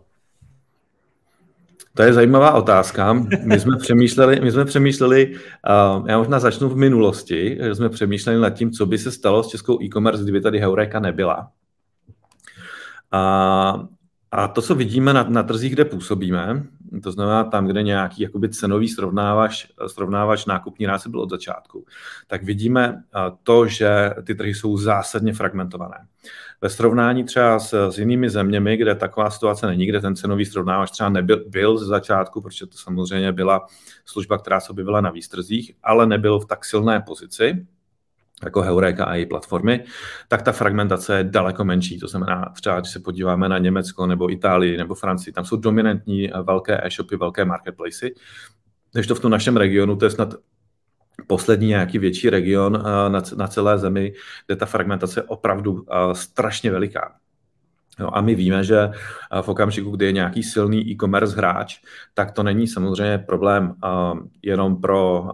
To 1.94 2.02
je 2.02 2.12
zajímavá 2.12 2.52
otázka. 2.52 3.12
My 3.44 3.60
jsme 3.60 3.76
přemýšleli, 3.76 4.40
my 4.40 4.52
jsme 4.52 4.64
přemýšleli 4.64 5.34
uh, 5.34 6.08
já 6.08 6.18
možná 6.18 6.38
začnu 6.38 6.68
v 6.68 6.76
minulosti, 6.76 7.58
že 7.62 7.74
jsme 7.74 7.88
přemýšleli 7.88 8.40
nad 8.40 8.50
tím, 8.50 8.70
co 8.70 8.86
by 8.86 8.98
se 8.98 9.10
stalo 9.10 9.42
s 9.42 9.48
českou 9.48 9.82
e-commerce, 9.82 10.22
kdyby 10.22 10.40
tady 10.40 10.58
Heureka 10.58 11.00
nebyla. 11.00 11.50
A, 13.12 13.88
a 14.30 14.48
to, 14.48 14.62
co 14.62 14.74
vidíme 14.74 15.12
na, 15.12 15.26
na 15.28 15.42
trzích, 15.42 15.72
kde 15.72 15.84
působíme, 15.84 16.62
to 17.00 17.12
znamená 17.12 17.44
tam, 17.44 17.66
kde 17.66 17.82
nějaký 17.82 18.22
jakoby 18.22 18.48
cenový 18.48 18.88
srovnávač, 18.88 19.66
srovnávač 19.86 20.46
nákupní 20.46 20.86
ráce 20.86 21.08
byl 21.08 21.20
od 21.20 21.30
začátku, 21.30 21.84
tak 22.26 22.42
vidíme 22.42 23.02
to, 23.42 23.66
že 23.66 24.10
ty 24.24 24.34
trhy 24.34 24.54
jsou 24.54 24.76
zásadně 24.76 25.32
fragmentované. 25.32 25.96
Ve 26.60 26.68
srovnání 26.68 27.24
třeba 27.24 27.58
s, 27.58 27.90
s 27.90 27.98
jinými 27.98 28.30
zeměmi, 28.30 28.76
kde 28.76 28.94
taková 28.94 29.30
situace 29.30 29.66
není, 29.66 29.86
kde 29.86 30.00
ten 30.00 30.16
cenový 30.16 30.44
srovnávač 30.44 30.90
třeba 30.90 31.08
nebyl 31.08 31.44
byl 31.48 31.78
ze 31.78 31.86
začátku, 31.86 32.40
protože 32.40 32.66
to 32.66 32.78
samozřejmě 32.78 33.32
byla 33.32 33.66
služba, 34.04 34.38
která 34.38 34.60
se 34.60 34.72
objevila 34.72 35.00
na 35.00 35.10
výstrzích, 35.10 35.72
ale 35.82 36.06
nebyl 36.06 36.40
v 36.40 36.46
tak 36.46 36.64
silné 36.64 37.00
pozici, 37.00 37.66
jako 38.44 38.62
Heureka 38.62 39.04
a 39.04 39.14
její 39.14 39.26
platformy, 39.26 39.84
tak 40.28 40.42
ta 40.42 40.52
fragmentace 40.52 41.18
je 41.18 41.24
daleko 41.24 41.64
menší. 41.64 41.98
To 41.98 42.08
znamená, 42.08 42.52
třeba 42.56 42.80
když 42.80 42.92
se 42.92 43.00
podíváme 43.00 43.48
na 43.48 43.58
Německo 43.58 44.06
nebo 44.06 44.32
Itálii 44.32 44.76
nebo 44.76 44.94
Francii, 44.94 45.32
tam 45.32 45.44
jsou 45.44 45.56
dominantní 45.56 46.30
velké 46.42 46.86
e-shopy, 46.86 47.16
velké 47.16 47.44
marketplacy, 47.44 48.14
než 48.94 49.06
to 49.06 49.14
v 49.14 49.20
tom 49.20 49.30
našem 49.30 49.56
regionu, 49.56 49.96
to 49.96 50.04
je 50.04 50.10
snad 50.10 50.34
poslední 51.26 51.68
nějaký 51.68 51.98
větší 51.98 52.30
region 52.30 52.76
eh, 52.76 53.10
na, 53.10 53.22
na 53.36 53.46
celé 53.46 53.78
zemi, 53.78 54.12
kde 54.46 54.56
ta 54.56 54.66
fragmentace 54.66 55.20
je 55.20 55.24
opravdu 55.24 55.84
eh, 55.90 56.14
strašně 56.14 56.70
veliká. 56.70 57.14
No 57.98 58.16
a 58.16 58.20
my 58.20 58.34
víme, 58.34 58.64
že 58.64 58.78
eh, 58.78 59.42
v 59.42 59.48
okamžiku, 59.48 59.90
kdy 59.90 60.04
je 60.04 60.12
nějaký 60.12 60.42
silný 60.42 60.90
e-commerce 60.90 61.36
hráč, 61.36 61.80
tak 62.14 62.32
to 62.32 62.42
není 62.42 62.68
samozřejmě 62.68 63.18
problém 63.18 63.74
jenom 64.42 64.80
pro, 64.80 65.28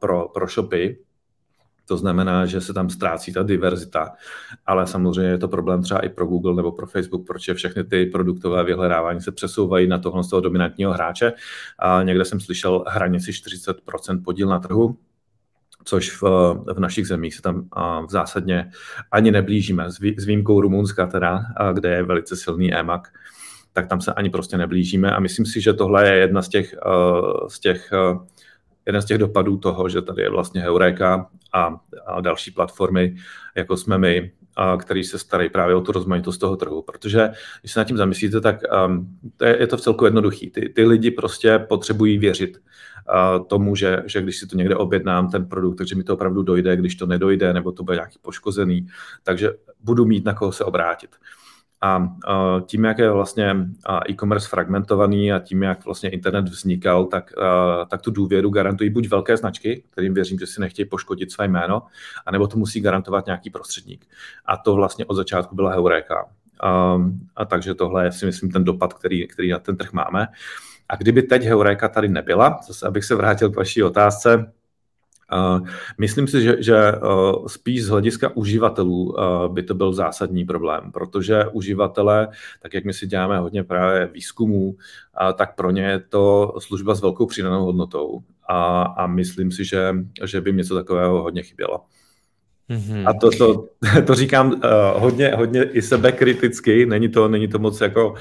pro, 0.00 0.28
pro 0.28 0.46
shopy, 0.46 0.98
to 1.88 1.96
znamená, 1.96 2.46
že 2.46 2.60
se 2.60 2.72
tam 2.72 2.90
ztrácí 2.90 3.32
ta 3.32 3.42
diverzita, 3.42 4.12
ale 4.66 4.86
samozřejmě 4.86 5.30
je 5.30 5.38
to 5.38 5.48
problém 5.48 5.82
třeba 5.82 6.00
i 6.00 6.08
pro 6.08 6.26
Google 6.26 6.54
nebo 6.54 6.72
pro 6.72 6.86
Facebook, 6.86 7.26
protože 7.26 7.54
všechny 7.54 7.84
ty 7.84 8.06
produktové 8.06 8.64
vyhledávání 8.64 9.20
se 9.20 9.32
přesouvají 9.32 9.86
na 9.86 9.98
tohle 9.98 10.24
z 10.24 10.28
toho 10.28 10.40
dominantního 10.40 10.92
hráče. 10.92 11.32
A 11.78 12.02
někde 12.02 12.24
jsem 12.24 12.40
slyšel 12.40 12.84
hranici 12.88 13.30
40% 13.30 14.22
podíl 14.24 14.48
na 14.48 14.58
trhu, 14.58 14.96
což 15.84 16.22
v, 16.22 16.22
v 16.74 16.80
našich 16.80 17.06
zemích 17.06 17.34
se 17.34 17.42
tam 17.42 17.68
v 18.06 18.10
zásadně 18.10 18.70
ani 19.12 19.30
neblížíme, 19.30 19.90
s 20.16 20.24
výjimkou 20.26 20.60
Rumunska 20.60 21.06
teda, 21.06 21.40
kde 21.72 21.90
je 21.90 22.02
velice 22.02 22.36
silný 22.36 22.74
EMAC, 22.74 23.02
tak 23.72 23.88
tam 23.88 24.00
se 24.00 24.12
ani 24.12 24.30
prostě 24.30 24.58
neblížíme. 24.58 25.12
A 25.12 25.20
myslím 25.20 25.46
si, 25.46 25.60
že 25.60 25.72
tohle 25.72 26.08
je 26.08 26.14
jedna 26.14 26.42
z 26.42 26.48
těch, 26.48 26.74
z 27.48 27.60
těch 27.60 27.90
jeden 28.88 29.02
z 29.02 29.04
těch 29.04 29.18
dopadů 29.18 29.56
toho, 29.56 29.88
že 29.88 30.02
tady 30.02 30.22
je 30.22 30.30
vlastně 30.30 30.60
Heureka 30.60 31.26
a, 31.52 31.80
a 32.06 32.20
další 32.20 32.50
platformy, 32.50 33.16
jako 33.54 33.76
jsme 33.76 33.98
my, 33.98 34.32
a 34.56 34.76
který 34.76 35.04
se 35.04 35.18
starají 35.18 35.50
právě 35.50 35.74
o 35.74 35.80
tu 35.80 35.92
rozmanitost 35.92 36.40
toho 36.40 36.56
trhu. 36.56 36.82
Protože 36.82 37.30
když 37.60 37.72
se 37.72 37.80
nad 37.80 37.84
tím 37.84 37.96
zamyslíte, 37.96 38.40
tak 38.40 38.60
um, 38.86 39.18
to 39.36 39.44
je, 39.44 39.60
je 39.60 39.66
to 39.66 39.76
v 39.76 39.80
celku 39.80 40.04
jednoduchý. 40.04 40.50
Ty, 40.50 40.68
ty 40.68 40.84
lidi 40.84 41.10
prostě 41.10 41.58
potřebují 41.58 42.18
věřit 42.18 42.58
uh, 42.58 43.46
tomu, 43.46 43.76
že, 43.76 44.02
že 44.06 44.22
když 44.22 44.38
si 44.38 44.46
to 44.46 44.56
někde 44.56 44.76
objednám, 44.76 45.30
ten 45.30 45.46
produkt, 45.46 45.76
takže 45.76 45.94
mi 45.94 46.04
to 46.04 46.14
opravdu 46.14 46.42
dojde, 46.42 46.76
když 46.76 46.94
to 46.94 47.06
nedojde, 47.06 47.52
nebo 47.52 47.72
to 47.72 47.84
bude 47.84 47.96
nějaký 47.96 48.18
poškozený, 48.22 48.86
takže 49.22 49.50
budu 49.80 50.04
mít 50.04 50.24
na 50.24 50.34
koho 50.34 50.52
se 50.52 50.64
obrátit. 50.64 51.16
A 51.80 52.16
tím, 52.66 52.84
jak 52.84 52.98
je 52.98 53.10
vlastně 53.10 53.56
e-commerce 54.10 54.48
fragmentovaný 54.48 55.32
a 55.32 55.38
tím, 55.38 55.62
jak 55.62 55.84
vlastně 55.84 56.10
internet 56.10 56.44
vznikal, 56.48 57.04
tak, 57.04 57.32
tak 57.90 58.02
tu 58.02 58.10
důvěru 58.10 58.50
garantují 58.50 58.90
buď 58.90 59.08
velké 59.08 59.36
značky, 59.36 59.82
kterým 59.90 60.14
věřím, 60.14 60.38
že 60.38 60.46
si 60.46 60.60
nechtějí 60.60 60.86
poškodit 60.86 61.32
své 61.32 61.48
jméno, 61.48 61.82
anebo 62.26 62.46
to 62.46 62.58
musí 62.58 62.80
garantovat 62.80 63.26
nějaký 63.26 63.50
prostředník. 63.50 64.06
A 64.46 64.56
to 64.56 64.74
vlastně 64.74 65.04
od 65.06 65.14
začátku 65.14 65.54
byla 65.54 65.72
Heureka. 65.72 66.28
A, 66.62 67.00
a 67.36 67.44
takže 67.44 67.74
tohle 67.74 68.04
je 68.04 68.12
si 68.12 68.26
myslím 68.26 68.50
ten 68.50 68.64
dopad, 68.64 68.94
který, 68.94 69.28
který 69.28 69.50
na 69.50 69.58
ten 69.58 69.76
trh 69.76 69.92
máme. 69.92 70.28
A 70.88 70.96
kdyby 70.96 71.22
teď 71.22 71.44
Heureka 71.44 71.88
tady 71.88 72.08
nebyla, 72.08 72.60
zase 72.66 72.86
abych 72.86 73.04
se 73.04 73.14
vrátil 73.14 73.50
k 73.50 73.56
vaší 73.56 73.82
otázce, 73.82 74.52
Myslím 75.98 76.28
si, 76.28 76.42
že, 76.42 76.56
že 76.62 76.76
eh, 76.76 76.98
spíš 77.46 77.84
z 77.84 77.88
hlediska 77.88 78.36
uživatelů 78.36 79.14
eh, 79.18 79.48
by 79.48 79.62
to 79.62 79.74
byl 79.74 79.92
zásadní 79.92 80.44
problém, 80.44 80.92
protože 80.92 81.44
uživatelé, 81.52 82.28
tak 82.62 82.74
jak 82.74 82.84
my 82.84 82.92
si 82.92 83.06
děláme 83.06 83.38
hodně 83.38 83.64
právě 83.64 84.06
výzkumů, 84.06 84.76
tak 85.34 85.54
pro 85.54 85.70
ně 85.70 85.82
je 85.82 85.98
to 85.98 86.54
služba 86.58 86.94
s 86.94 87.00
velkou 87.00 87.26
přidanou 87.26 87.64
hodnotou 87.64 88.20
a, 88.48 88.82
a 88.82 89.06
myslím 89.06 89.52
si, 89.52 89.64
že, 89.64 89.94
že 90.24 90.40
by 90.40 90.52
něco 90.52 90.74
takového 90.74 91.22
hodně 91.22 91.42
chybělo. 91.42 91.80
Mm-hmm. 92.70 93.02
A 93.06 93.12
to, 93.12 93.30
to, 93.30 93.64
to 94.06 94.14
říkám 94.14 94.52
uh, 94.52 94.60
hodně, 94.96 95.28
hodně 95.36 95.62
i 95.62 95.82
sebekriticky, 95.82 96.86
není 96.86 97.08
to, 97.08 97.28
není 97.28 97.48
to 97.48 97.58
moc 97.58 97.80
jako 97.80 98.10
uh, 98.10 98.18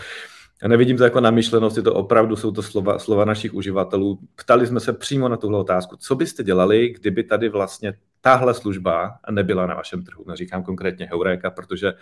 já 0.61 0.67
nevidím 0.67 0.97
to 0.97 1.03
jako 1.03 1.21
namyšlenost, 1.21 1.77
je 1.77 1.83
to 1.83 1.93
opravdu, 1.93 2.35
jsou 2.35 2.51
to 2.51 2.61
slova, 2.61 2.99
slova 2.99 3.25
našich 3.25 3.53
uživatelů. 3.53 4.19
Ptali 4.35 4.67
jsme 4.67 4.79
se 4.79 4.93
přímo 4.93 5.29
na 5.29 5.37
tuhle 5.37 5.59
otázku, 5.59 5.95
co 5.95 6.15
byste 6.15 6.43
dělali, 6.43 6.89
kdyby 6.89 7.23
tady 7.23 7.49
vlastně 7.49 7.93
tahle 8.21 8.53
služba 8.53 9.19
nebyla 9.31 9.67
na 9.67 9.75
vašem 9.75 10.03
trhu. 10.03 10.23
Neříkám 10.27 10.63
konkrétně 10.63 11.05
Heureka, 11.05 11.51
protože 11.51 11.93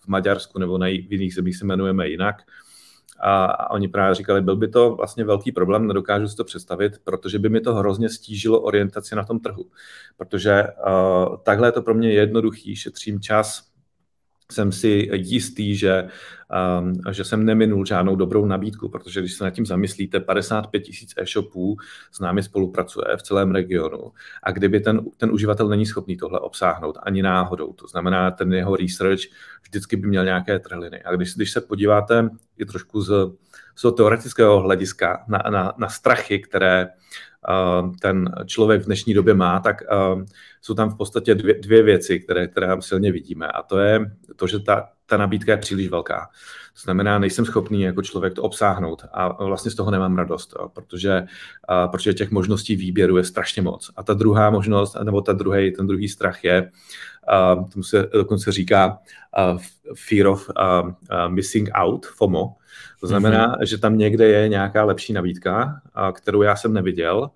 v 0.00 0.08
Maďarsku 0.08 0.58
nebo 0.58 0.78
na 0.78 0.86
jiných 0.86 1.34
zemích 1.34 1.56
se 1.56 1.64
jmenujeme 1.64 2.08
jinak. 2.08 2.36
A, 3.20 3.44
a 3.44 3.70
oni 3.70 3.88
právě 3.88 4.14
říkali, 4.14 4.40
byl 4.40 4.56
by 4.56 4.68
to 4.68 4.94
vlastně 4.94 5.24
velký 5.24 5.52
problém, 5.52 5.86
nedokážu 5.86 6.28
si 6.28 6.36
to 6.36 6.44
představit, 6.44 6.92
protože 7.04 7.38
by 7.38 7.48
mi 7.48 7.60
to 7.60 7.74
hrozně 7.74 8.08
stížilo 8.08 8.60
orientaci 8.60 9.14
na 9.14 9.24
tom 9.24 9.40
trhu. 9.40 9.70
Protože 10.16 10.64
uh, 10.64 11.36
takhle 11.42 11.68
je 11.68 11.72
to 11.72 11.82
pro 11.82 11.94
mě 11.94 12.12
jednoduchý, 12.12 12.76
šetřím 12.76 13.20
čas, 13.20 13.71
jsem 14.52 14.72
si 14.72 15.08
jistý, 15.12 15.76
že, 15.76 16.08
um, 16.80 16.92
že 17.10 17.24
jsem 17.24 17.44
neminul 17.44 17.86
žádnou 17.86 18.16
dobrou 18.16 18.46
nabídku, 18.46 18.88
protože 18.88 19.20
když 19.20 19.34
se 19.34 19.44
nad 19.44 19.50
tím 19.50 19.66
zamyslíte, 19.66 20.20
55 20.20 20.80
tisíc 20.80 21.14
e-shopů 21.16 21.76
s 22.12 22.20
námi 22.20 22.42
spolupracuje 22.42 23.16
v 23.16 23.22
celém 23.22 23.50
regionu 23.50 24.12
a 24.42 24.50
kdyby 24.50 24.80
ten, 24.80 25.00
ten 25.16 25.30
uživatel 25.30 25.68
není 25.68 25.86
schopný 25.86 26.16
tohle 26.16 26.40
obsáhnout 26.40 26.98
ani 27.02 27.22
náhodou, 27.22 27.72
to 27.72 27.86
znamená 27.86 28.30
ten 28.30 28.52
jeho 28.52 28.76
research 28.76 29.20
vždycky 29.62 29.96
by 29.96 30.08
měl 30.08 30.24
nějaké 30.24 30.58
trhliny. 30.58 31.02
A 31.02 31.12
když, 31.12 31.34
když 31.34 31.50
se 31.50 31.60
podíváte 31.60 32.28
i 32.58 32.64
trošku 32.64 33.00
z, 33.00 33.12
z 33.74 33.92
teoretického 33.96 34.60
hlediska 34.60 35.24
na, 35.28 35.38
na, 35.50 35.72
na 35.76 35.88
strachy, 35.88 36.38
které 36.38 36.88
ten 38.00 38.34
člověk 38.46 38.82
v 38.82 38.86
dnešní 38.86 39.14
době 39.14 39.34
má, 39.34 39.60
tak 39.60 39.82
jsou 40.60 40.74
tam 40.74 40.90
v 40.90 40.96
podstatě 40.96 41.34
dvě, 41.34 41.54
dvě 41.60 41.82
věci, 41.82 42.20
které, 42.20 42.48
které 42.48 42.76
silně 42.80 43.12
vidíme. 43.12 43.46
A 43.46 43.62
to 43.62 43.78
je 43.78 44.00
to, 44.36 44.46
že 44.46 44.58
ta, 44.58 44.88
ta 45.06 45.16
nabídka 45.16 45.52
je 45.52 45.58
příliš 45.58 45.88
velká. 45.88 46.28
To 46.74 46.80
znamená, 46.80 47.18
nejsem 47.18 47.44
schopný 47.44 47.82
jako 47.82 48.02
člověk 48.02 48.34
to 48.34 48.42
obsáhnout 48.42 49.04
a 49.12 49.44
vlastně 49.44 49.70
z 49.70 49.74
toho 49.74 49.90
nemám 49.90 50.16
radost, 50.16 50.54
protože, 50.72 51.24
protože 51.90 52.14
těch 52.14 52.30
možností 52.30 52.76
výběru 52.76 53.16
je 53.16 53.24
strašně 53.24 53.62
moc. 53.62 53.90
A 53.96 54.02
ta 54.02 54.14
druhá 54.14 54.50
možnost, 54.50 54.96
nebo 55.04 55.20
ta 55.20 55.32
druhý, 55.32 55.72
ten 55.72 55.86
druhý 55.86 56.08
strach 56.08 56.44
je, 56.44 56.70
tomu 57.72 57.82
se 57.82 58.08
dokonce 58.12 58.52
říká 58.52 58.98
fear 59.94 60.26
of 60.26 60.50
missing 61.28 61.70
out, 61.74 62.06
FOMO, 62.06 62.54
to 63.00 63.06
znamená, 63.06 63.56
mm-hmm. 63.56 63.66
že 63.66 63.78
tam 63.78 63.98
někde 63.98 64.28
je 64.28 64.48
nějaká 64.48 64.84
lepší 64.84 65.12
nabídka, 65.12 65.80
kterou 66.12 66.42
já 66.42 66.56
jsem 66.56 66.72
neviděl 66.72 67.30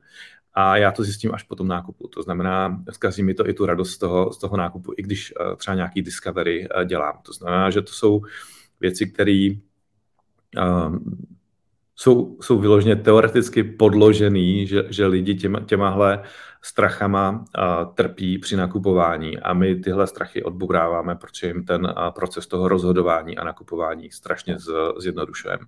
a 0.55 0.77
já 0.77 0.93
to 0.93 1.05
zjistím 1.05 1.35
až 1.35 1.43
po 1.43 1.57
tom 1.57 1.69
nákupu. 1.69 2.09
To 2.09 2.23
znamená, 2.23 2.83
zkazí 2.93 3.23
mi 3.23 3.35
to 3.35 3.49
i 3.49 3.55
tu 3.55 3.67
radost 3.67 3.91
z 3.91 3.99
toho, 3.99 4.33
z 4.33 4.39
toho 4.39 4.57
nákupu, 4.57 4.93
i 4.97 5.03
když 5.03 5.35
třeba 5.57 5.75
nějaký 5.75 6.03
discovery 6.03 6.69
dělám. 6.85 7.19
To 7.23 7.33
znamená, 7.33 7.71
že 7.71 7.83
to 7.83 7.93
jsou 7.93 8.23
věci, 8.81 9.07
které 9.07 9.51
um, 10.87 11.27
jsou, 11.97 12.37
jsou 12.41 12.59
vyloženě 12.59 12.97
teoreticky 12.97 13.65
podložený, 13.65 14.67
že, 14.67 14.85
že 14.89 15.07
lidi 15.07 15.35
těma, 15.35 15.61
těmahle 15.61 16.23
strachama 16.63 17.45
a, 17.55 17.85
trpí 17.85 18.39
při 18.39 18.57
nakupování 18.57 19.39
a 19.39 19.53
my 19.53 19.77
tyhle 19.77 20.07
strachy 20.07 20.43
odbouráváme, 20.43 21.17
protože 21.17 21.47
jim 21.47 21.65
ten 21.65 21.93
a, 21.97 22.11
proces 22.11 22.47
toho 22.47 22.69
rozhodování 22.69 23.39
a 23.39 23.45
nakupování 23.45 24.11
strašně 24.11 24.59
z, 24.59 24.71
zjednodušujeme. 24.99 25.63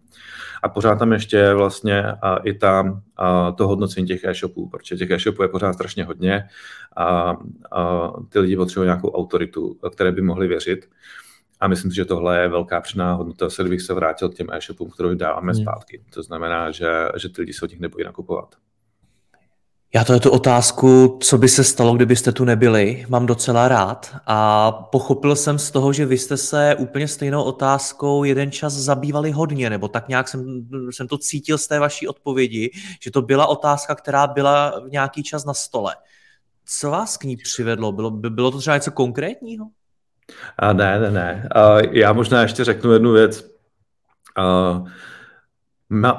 A 0.62 0.68
pořád 0.68 0.98
tam 0.98 1.12
ještě 1.12 1.54
vlastně 1.54 2.02
a, 2.02 2.36
i 2.36 2.54
ta, 2.54 3.02
a, 3.16 3.52
to 3.52 3.68
hodnocení 3.68 4.06
těch 4.06 4.24
e-shopů, 4.24 4.68
protože 4.68 4.96
těch 4.96 5.10
e-shopů 5.10 5.42
je 5.42 5.48
pořád 5.48 5.72
strašně 5.72 6.04
hodně 6.04 6.48
a, 6.96 7.36
a 7.72 8.12
ty 8.28 8.38
lidi 8.38 8.56
potřebují 8.56 8.86
nějakou 8.86 9.10
autoritu, 9.10 9.78
které 9.94 10.12
by 10.12 10.22
mohli 10.22 10.48
věřit. 10.48 10.88
A 11.60 11.68
myslím 11.68 11.90
si, 11.90 11.96
že 11.96 12.04
tohle 12.04 12.40
je 12.40 12.48
velká 12.48 12.80
přidaná 12.80 13.12
hodnota, 13.12 13.50
se 13.50 13.62
kdybych 13.62 13.82
se 13.82 13.94
vrátil 13.94 14.28
k 14.28 14.34
těm 14.34 14.46
e-shopům, 14.50 14.90
kterou 14.90 15.14
dáváme 15.14 15.52
hmm. 15.52 15.62
zpátky. 15.62 16.02
To 16.14 16.22
znamená, 16.22 16.70
že, 16.70 17.08
že 17.16 17.28
ty 17.28 17.40
lidi 17.40 17.52
se 17.52 17.64
od 17.64 17.70
nich 17.70 17.80
nebojí 17.80 18.04
nakupovat. 18.04 18.54
Já 19.94 20.04
to 20.04 20.12
je 20.12 20.20
tu 20.20 20.30
otázku, 20.30 21.18
co 21.22 21.38
by 21.38 21.48
se 21.48 21.64
stalo, 21.64 21.94
kdybyste 21.94 22.32
tu 22.32 22.44
nebyli, 22.44 23.06
mám 23.08 23.26
docela 23.26 23.68
rád 23.68 24.16
a 24.26 24.72
pochopil 24.72 25.36
jsem 25.36 25.58
z 25.58 25.70
toho, 25.70 25.92
že 25.92 26.06
vy 26.06 26.18
jste 26.18 26.36
se 26.36 26.76
úplně 26.78 27.08
stejnou 27.08 27.42
otázkou 27.42 28.24
jeden 28.24 28.50
čas 28.50 28.72
zabývali 28.72 29.30
hodně, 29.30 29.70
nebo 29.70 29.88
tak 29.88 30.08
nějak 30.08 30.28
jsem, 30.28 30.68
jsem 30.90 31.08
to 31.08 31.18
cítil 31.18 31.58
z 31.58 31.66
té 31.66 31.78
vaší 31.78 32.08
odpovědi, 32.08 32.70
že 33.02 33.10
to 33.10 33.22
byla 33.22 33.46
otázka, 33.46 33.94
která 33.94 34.26
byla 34.26 34.80
v 34.80 34.90
nějaký 34.90 35.22
čas 35.22 35.44
na 35.44 35.54
stole. 35.54 35.96
Co 36.66 36.90
vás 36.90 37.16
k 37.16 37.24
ní 37.24 37.36
přivedlo? 37.36 37.92
Bylo, 37.92 38.10
bylo 38.10 38.50
to 38.50 38.58
třeba 38.58 38.76
něco 38.76 38.90
konkrétního? 38.90 39.66
A 40.58 40.72
ne, 40.72 41.00
ne, 41.00 41.10
ne. 41.10 41.48
A 41.54 41.78
já 41.90 42.12
možná 42.12 42.42
ještě 42.42 42.64
řeknu 42.64 42.92
jednu 42.92 43.12
věc. 43.12 43.50
A 44.36 44.82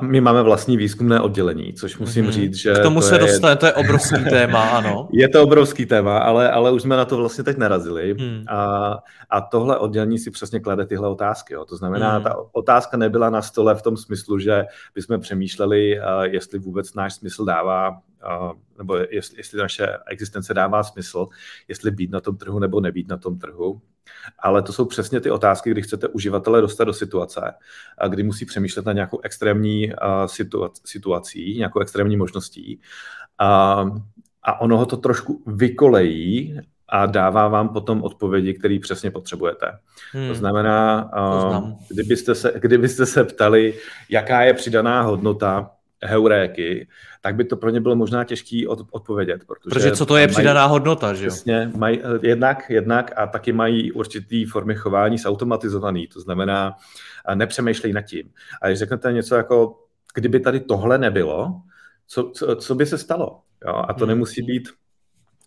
my 0.02 0.22
máme 0.22 0.44
vlastní 0.44 0.78
výzkumné 0.78 1.20
oddělení, 1.20 1.74
což 1.74 1.98
musím 1.98 2.26
mm-hmm. 2.26 2.32
říct, 2.32 2.56
že... 2.56 2.74
K 2.74 2.84
tomu 2.84 3.00
to 3.00 3.08
se 3.08 3.16
je... 3.16 3.20
dostane, 3.20 3.56
to 3.56 3.66
je 3.66 3.74
obrovský 3.74 4.24
téma, 4.30 4.70
ano. 4.70 5.10
Je 5.12 5.30
to 5.30 5.44
obrovský 5.44 5.86
téma, 5.86 6.18
ale, 6.18 6.52
ale 6.52 6.72
už 6.72 6.82
jsme 6.82 6.98
na 6.98 7.06
to 7.06 7.18
vlastně 7.18 7.44
teď 7.44 7.58
narazili. 7.58 8.16
Hmm. 8.20 8.44
A, 8.48 8.98
a 9.30 9.42
tohle 9.42 9.78
oddělení 9.78 10.20
si 10.20 10.32
přesně 10.32 10.60
klade 10.60 10.86
tyhle 10.86 11.10
otázky. 11.10 11.54
Jo. 11.54 11.66
To 11.66 11.78
znamená, 11.78 12.14
hmm. 12.14 12.24
ta 12.24 12.36
otázka 12.52 12.98
nebyla 12.98 13.30
na 13.30 13.42
stole 13.42 13.76
v 13.76 13.82
tom 13.82 13.98
smyslu, 13.98 14.40
že 14.40 14.66
bychom 14.96 15.20
přemýšleli, 15.20 16.00
uh, 16.00 16.24
jestli 16.24 16.60
vůbec 16.60 16.94
náš 16.94 17.14
smysl 17.14 17.46
dává, 17.46 17.90
uh, 17.90 18.52
nebo 18.78 18.96
jestli, 18.96 19.38
jestli 19.38 19.60
naše 19.60 19.98
existence 20.08 20.54
dává 20.54 20.84
smysl, 20.84 21.28
jestli 21.68 21.92
být 21.92 22.12
na 22.12 22.20
tom 22.20 22.38
trhu 22.38 22.60
nebo 22.60 22.80
nebýt 22.80 23.08
na 23.08 23.18
tom 23.18 23.40
trhu. 23.40 23.82
Ale 24.40 24.62
to 24.62 24.74
jsou 24.74 24.86
přesně 24.86 25.20
ty 25.20 25.32
otázky, 25.32 25.72
kdy 25.72 25.82
chcete 25.82 26.08
uživatele 26.08 26.62
dostat 26.62 26.84
do 26.84 26.94
situace, 26.94 27.42
kdy 28.08 28.24
musí 28.24 28.46
přemýšlet 28.46 28.86
na 28.86 28.94
nějakou 28.94 29.20
extrémní 29.24 29.94
situací, 30.86 31.58
nějakou 31.58 31.80
extrémní 31.80 32.18
možností. 32.18 32.80
A, 33.40 33.86
a 34.44 34.62
ono 34.62 34.78
ho 34.78 34.86
to 34.86 34.98
trošku 34.98 35.44
vykolejí 35.48 36.60
a 36.90 37.06
dává 37.06 37.48
vám 37.48 37.70
potom 37.70 38.04
odpovědi, 38.04 38.54
které 38.54 38.80
přesně 38.82 39.12
potřebujete. 39.12 39.72
Hmm. 40.12 40.28
To 40.28 40.36
znamená, 40.36 41.12
to 41.14 41.74
kdybyste, 41.90 42.36
se, 42.36 42.54
kdybyste 42.56 43.06
se 43.06 43.24
ptali, 43.24 43.74
jaká 44.10 44.42
je 44.42 44.54
přidaná 44.54 45.02
hodnota 45.02 45.72
heuréky, 46.04 46.88
tak 47.22 47.36
by 47.36 47.46
to 47.46 47.58
pro 47.58 47.70
ně 47.70 47.82
bylo 47.82 47.96
možná 47.96 48.24
těžký 48.24 48.68
od, 48.68 48.80
odpovědět. 48.92 49.42
Protože, 49.48 49.70
protože 49.70 49.92
co 49.92 50.06
to 50.06 50.18
je 50.18 50.28
mají, 50.28 50.34
přidaná 50.36 50.66
hodnota, 50.66 51.14
že 51.14 51.26
jo? 51.26 51.32
Přesně, 51.32 51.72
mají, 51.76 52.02
jednak, 52.22 52.70
jednak 52.70 53.12
a 53.16 53.28
taky 53.28 53.52
mají 53.52 53.92
určitý 53.92 54.46
formy 54.46 54.76
chování 54.76 55.18
zautomatizovaný, 55.18 56.08
to 56.08 56.20
znamená, 56.20 56.76
nepřemýšlej 57.36 57.94
nad 57.94 58.02
tím. 58.02 58.32
A 58.62 58.68
když 58.68 58.80
řeknete 58.80 59.14
něco 59.14 59.36
jako, 59.36 59.80
kdyby 60.14 60.40
tady 60.40 60.60
tohle 60.60 60.98
nebylo, 60.98 61.62
co, 62.08 62.32
co, 62.36 62.56
co 62.56 62.76
by 62.76 62.86
se 62.86 62.98
stalo? 62.98 63.42
Jo? 63.66 63.84
A 63.88 63.94
to 63.94 64.06
hmm. 64.06 64.10
nemusí 64.10 64.42
být 64.42 64.70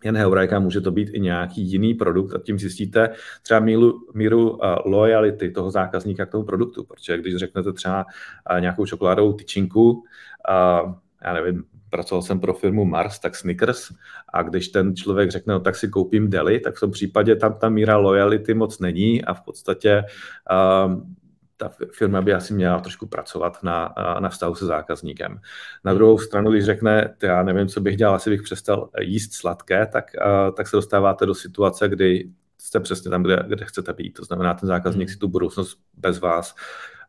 jen 0.04 0.16
Heureka, 0.16 0.58
může 0.58 0.80
to 0.80 0.90
být 0.90 1.10
i 1.12 1.20
nějaký 1.20 1.62
jiný 1.62 1.94
produkt 1.94 2.34
a 2.34 2.38
tím 2.38 2.58
zjistíte 2.58 3.10
třeba 3.42 3.60
míru, 3.60 3.92
míru 4.14 4.50
uh, 4.50 4.58
loyalty 4.84 5.50
toho 5.50 5.70
zákazníka 5.70 6.26
k 6.26 6.30
tomu 6.30 6.44
produktu, 6.44 6.84
protože 6.84 7.18
když 7.18 7.36
řeknete 7.36 7.72
třeba 7.72 8.06
uh, 8.54 8.60
nějakou 8.60 8.86
čokoládovou 8.86 9.32
tyčinku, 9.32 9.90
uh, 9.90 10.94
já 11.24 11.32
nevím, 11.32 11.64
pracoval 11.90 12.22
jsem 12.22 12.40
pro 12.40 12.54
firmu 12.54 12.84
Mars, 12.84 13.18
tak 13.18 13.36
Snickers, 13.36 13.92
a 14.32 14.42
když 14.42 14.68
ten 14.68 14.96
člověk 14.96 15.30
řekne, 15.30 15.54
no 15.54 15.60
tak 15.60 15.76
si 15.76 15.88
koupím 15.88 16.30
deli, 16.30 16.60
tak 16.60 16.76
v 16.76 16.80
tom 16.80 16.90
případě 16.90 17.36
tam 17.36 17.54
ta 17.54 17.68
míra 17.68 17.96
loyalty 17.96 18.54
moc 18.54 18.78
není 18.78 19.24
a 19.24 19.34
v 19.34 19.42
podstatě 19.42 20.04
ta 21.62 21.70
firma 21.92 22.22
by 22.22 22.34
asi 22.34 22.54
měla 22.54 22.80
trošku 22.80 23.06
pracovat 23.06 23.62
na, 23.62 23.94
na 24.20 24.28
vztahu 24.28 24.54
se 24.54 24.66
zákazníkem. 24.66 25.40
Na 25.84 25.94
druhou 25.94 26.18
stranu, 26.18 26.50
když 26.50 26.64
řekne, 26.64 27.14
já 27.22 27.42
nevím, 27.42 27.68
co 27.68 27.80
bych 27.80 27.96
dělal, 27.96 28.14
asi 28.14 28.30
bych 28.30 28.42
přestal 28.42 28.90
jíst 29.00 29.34
sladké, 29.34 29.86
tak, 29.86 30.04
tak 30.56 30.68
se 30.68 30.76
dostáváte 30.76 31.26
do 31.26 31.34
situace, 31.34 31.88
kdy 31.88 32.30
jste 32.58 32.80
přesně 32.80 33.10
tam, 33.10 33.22
kde, 33.22 33.44
kde 33.46 33.64
chcete 33.64 33.92
být. 33.92 34.12
To 34.12 34.24
znamená, 34.24 34.54
ten 34.54 34.66
zákazník 34.66 35.08
hmm. 35.08 35.12
si 35.12 35.18
tu 35.18 35.28
budoucnost 35.28 35.78
bez 35.94 36.18
vás 36.18 36.54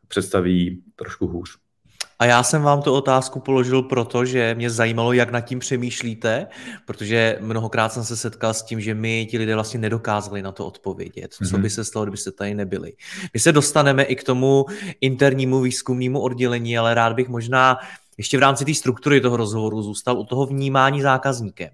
představí 0.08 0.84
trošku 0.96 1.28
hůř. 1.28 1.58
A 2.24 2.26
já 2.26 2.44
jsem 2.44 2.62
vám 2.62 2.82
tu 2.82 2.94
otázku 2.94 3.40
položil 3.40 3.82
proto, 3.82 4.26
že 4.26 4.56
mě 4.56 4.70
zajímalo, 4.70 5.14
jak 5.14 5.32
nad 5.32 5.42
tím 5.42 5.60
přemýšlíte, 5.60 6.48
protože 6.86 7.38
mnohokrát 7.42 7.94
jsem 7.94 8.04
se 8.04 8.18
setkal 8.18 8.54
s 8.54 8.64
tím, 8.64 8.82
že 8.82 8.94
my 8.94 9.28
ti 9.32 9.38
lidé 9.38 9.56
vlastně 9.56 9.80
nedokázali 9.80 10.42
na 10.42 10.52
to 10.52 10.66
odpovědět. 10.66 11.32
Mm-hmm. 11.32 11.50
Co 11.50 11.58
by 11.58 11.62
mhm. 11.62 11.70
se 11.70 11.84
stalo, 11.84 12.06
kdybyste 12.06 12.32
tady 12.32 12.54
nebyli? 12.54 12.94
My 13.34 13.40
se 13.40 13.52
dostaneme 13.52 14.04
i 14.04 14.16
k 14.16 14.24
tomu 14.24 14.66
internímu 15.02 15.62
výzkumnému 15.62 16.20
oddělení, 16.20 16.78
ale 16.78 16.94
rád 16.94 17.14
bych 17.14 17.30
možná 17.30 17.78
ještě 18.18 18.38
v 18.38 18.42
rámci 18.42 18.66
té 18.66 18.74
struktury 18.74 19.22
toho 19.22 19.38
rozhovoru 19.38 19.82
zůstal 19.82 20.20
u 20.20 20.26
toho 20.26 20.46
vnímání 20.46 21.02
zákazníkem. 21.02 21.70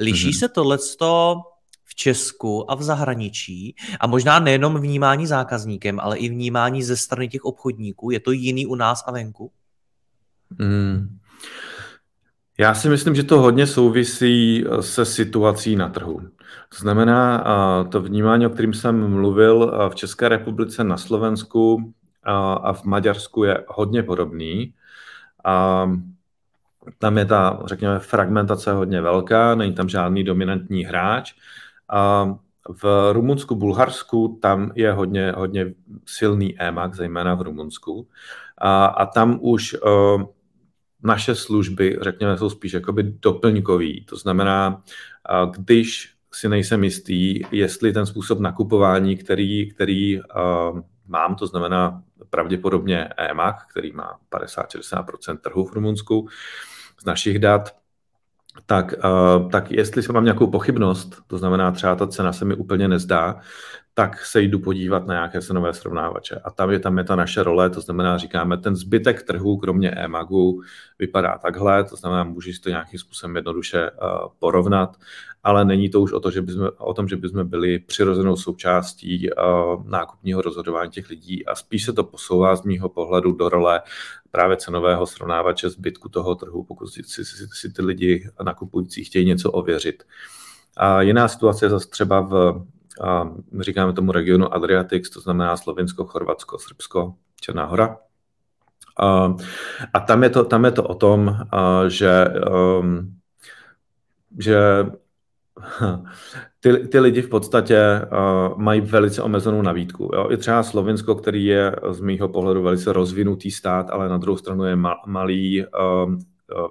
Liší 0.00 0.30
mm-hmm. 0.30 0.38
se 0.38 0.48
tohleto 0.48 1.36
v 1.84 1.94
Česku 1.94 2.70
a 2.70 2.74
v 2.74 2.82
zahraničí 2.82 3.74
a 4.00 4.06
možná 4.06 4.38
nejenom 4.38 4.80
vnímání 4.80 5.26
zákazníkem, 5.26 6.00
ale 6.00 6.18
i 6.18 6.28
vnímání 6.28 6.82
ze 6.82 6.96
strany 6.96 7.28
těch 7.28 7.44
obchodníků. 7.44 8.10
Je 8.10 8.20
to 8.20 8.32
jiný 8.32 8.66
u 8.66 8.74
nás 8.74 9.04
a 9.06 9.12
venku? 9.12 9.52
Hmm. 10.60 11.18
Já 12.58 12.74
si 12.74 12.88
myslím, 12.88 13.14
že 13.14 13.22
to 13.22 13.40
hodně 13.40 13.66
souvisí 13.66 14.64
eh, 14.66 14.82
se 14.82 15.04
situací 15.04 15.76
na 15.76 15.88
trhu. 15.88 16.20
To 16.68 16.78
znamená, 16.78 17.44
eh, 17.46 17.88
to 17.88 18.00
vnímání, 18.00 18.46
o 18.46 18.50
kterém 18.50 18.74
jsem 18.74 19.10
mluvil 19.10 19.72
eh, 19.74 19.90
v 19.90 19.94
České 19.94 20.28
republice, 20.28 20.84
na 20.84 20.96
Slovensku 20.96 21.92
a 22.26 22.72
v 22.72 22.84
Maďarsku 22.84 23.44
je 23.44 23.64
hodně 23.68 24.02
podobný. 24.02 24.74
A 25.44 25.86
tam 26.98 27.18
je 27.18 27.24
ta, 27.24 27.62
řekněme, 27.66 27.98
fragmentace 27.98 28.72
hodně 28.72 29.00
velká, 29.00 29.54
není 29.54 29.74
tam 29.74 29.88
žádný 29.88 30.24
dominantní 30.24 30.84
hráč. 30.84 31.34
A 31.88 32.34
v 32.82 33.12
Rumunsku, 33.12 33.54
Bulharsku, 33.54 34.38
tam 34.42 34.72
je 34.74 34.92
hodně, 34.92 35.32
hodně 35.36 35.74
silný 36.06 36.60
EMAG, 36.60 36.94
zejména 36.94 37.34
v 37.34 37.42
Rumunsku. 37.42 38.08
A, 38.58 38.86
a 38.86 39.06
tam 39.06 39.38
už 39.42 39.76
naše 41.04 41.34
služby, 41.34 41.98
řekněme, 42.00 42.38
jsou 42.38 42.50
spíš 42.50 42.72
jakoby 42.72 43.02
doplňkový. 43.02 44.04
To 44.04 44.16
znamená, 44.16 44.82
když 45.56 46.14
si 46.32 46.48
nejsem 46.48 46.84
jistý, 46.84 47.40
jestli 47.50 47.92
ten 47.92 48.06
způsob 48.06 48.40
nakupování, 48.40 49.16
který, 49.16 49.70
který 49.70 50.20
uh, 50.20 50.80
mám, 51.06 51.34
to 51.34 51.46
znamená 51.46 52.02
pravděpodobně 52.30 53.04
EMAC, 53.16 53.56
který 53.70 53.92
má 53.92 54.18
50-60% 54.30 55.38
trhu 55.38 55.64
v 55.64 55.72
Rumunsku 55.72 56.28
z 57.00 57.04
našich 57.04 57.38
dat, 57.38 57.76
tak, 58.66 58.94
uh, 59.04 59.50
tak 59.50 59.70
jestli 59.70 60.02
se 60.02 60.12
mám 60.12 60.24
nějakou 60.24 60.46
pochybnost, 60.46 61.22
to 61.26 61.38
znamená 61.38 61.70
třeba 61.70 61.94
ta 61.94 62.06
cena 62.06 62.32
se 62.32 62.44
mi 62.44 62.54
úplně 62.54 62.88
nezdá, 62.88 63.40
tak 63.96 64.24
se 64.24 64.42
jdu 64.42 64.58
podívat 64.58 65.06
na 65.06 65.14
nějaké 65.14 65.42
cenové 65.42 65.72
srovnávače. 65.72 66.40
A 66.44 66.50
tam 66.50 66.70
je, 66.70 66.78
tam 66.78 66.98
je 66.98 67.04
ta 67.04 67.16
naše 67.16 67.42
role, 67.42 67.70
to 67.70 67.80
znamená, 67.80 68.18
říkáme, 68.18 68.58
ten 68.58 68.76
zbytek 68.76 69.22
trhu, 69.22 69.56
kromě 69.56 69.90
e-magu, 69.90 70.62
vypadá 70.98 71.38
takhle, 71.38 71.84
to 71.84 71.96
znamená, 71.96 72.24
můžeš 72.24 72.58
to 72.58 72.68
nějakým 72.68 73.00
způsobem 73.00 73.36
jednoduše 73.36 73.90
uh, 73.90 74.08
porovnat, 74.38 74.96
ale 75.42 75.64
není 75.64 75.90
to 75.90 76.00
už 76.00 76.12
o, 76.12 76.20
to, 76.20 76.30
že 76.30 76.42
bychom, 76.42 76.70
o 76.78 76.94
tom, 76.94 77.08
že 77.08 77.16
bychom 77.16 77.48
byli 77.48 77.78
přirozenou 77.78 78.36
součástí 78.36 79.30
uh, 79.30 79.88
nákupního 79.88 80.42
rozhodování 80.42 80.90
těch 80.90 81.10
lidí 81.10 81.46
a 81.46 81.54
spíš 81.54 81.84
se 81.84 81.92
to 81.92 82.04
posouvá 82.04 82.56
z 82.56 82.62
mýho 82.62 82.88
pohledu 82.88 83.32
do 83.32 83.48
role 83.48 83.82
právě 84.30 84.56
cenového 84.56 85.06
srovnávače 85.06 85.70
zbytku 85.70 86.08
toho 86.08 86.34
trhu, 86.34 86.64
pokud 86.64 86.86
si, 86.86 87.02
si, 87.02 87.24
si, 87.24 87.46
si 87.52 87.72
ty 87.72 87.82
lidi 87.82 88.30
nakupující 88.44 89.04
chtějí 89.04 89.26
něco 89.26 89.50
ověřit. 89.50 90.02
A 90.76 91.02
jiná 91.02 91.28
situace 91.28 91.64
je 91.66 91.70
zase 91.70 91.88
třeba 91.88 92.20
v 92.20 92.64
a 93.02 93.30
říkáme 93.60 93.92
tomu 93.92 94.12
regionu 94.12 94.54
Adriatix, 94.54 95.10
to 95.10 95.20
znamená 95.20 95.56
Slovinsko, 95.56 96.04
Chorvatsko, 96.04 96.58
Srbsko, 96.58 97.14
Černá 97.40 97.64
hora. 97.64 97.96
A, 99.00 99.36
a 99.92 100.00
tam, 100.00 100.22
je 100.22 100.30
to, 100.30 100.44
tam 100.44 100.64
je 100.64 100.70
to 100.70 100.82
o 100.82 100.94
tom, 100.94 101.36
že, 101.88 102.26
um, 102.80 103.14
že 104.38 104.86
ty, 106.60 106.88
ty 106.88 107.00
lidi 107.00 107.22
v 107.22 107.28
podstatě 107.28 108.00
uh, 108.02 108.58
mají 108.58 108.80
velice 108.80 109.22
omezenou 109.22 109.62
nabídku. 109.62 110.10
Jo? 110.14 110.28
I 110.30 110.36
třeba 110.36 110.62
Slovinsko, 110.62 111.14
který 111.14 111.44
je 111.44 111.76
z 111.90 112.00
mýho 112.00 112.28
pohledu 112.28 112.62
velice 112.62 112.92
rozvinutý 112.92 113.50
stát, 113.50 113.90
ale 113.90 114.08
na 114.08 114.18
druhou 114.18 114.38
stranu 114.38 114.64
je 114.64 114.76
ma, 114.76 114.94
malý, 115.06 115.64
um, 116.04 116.18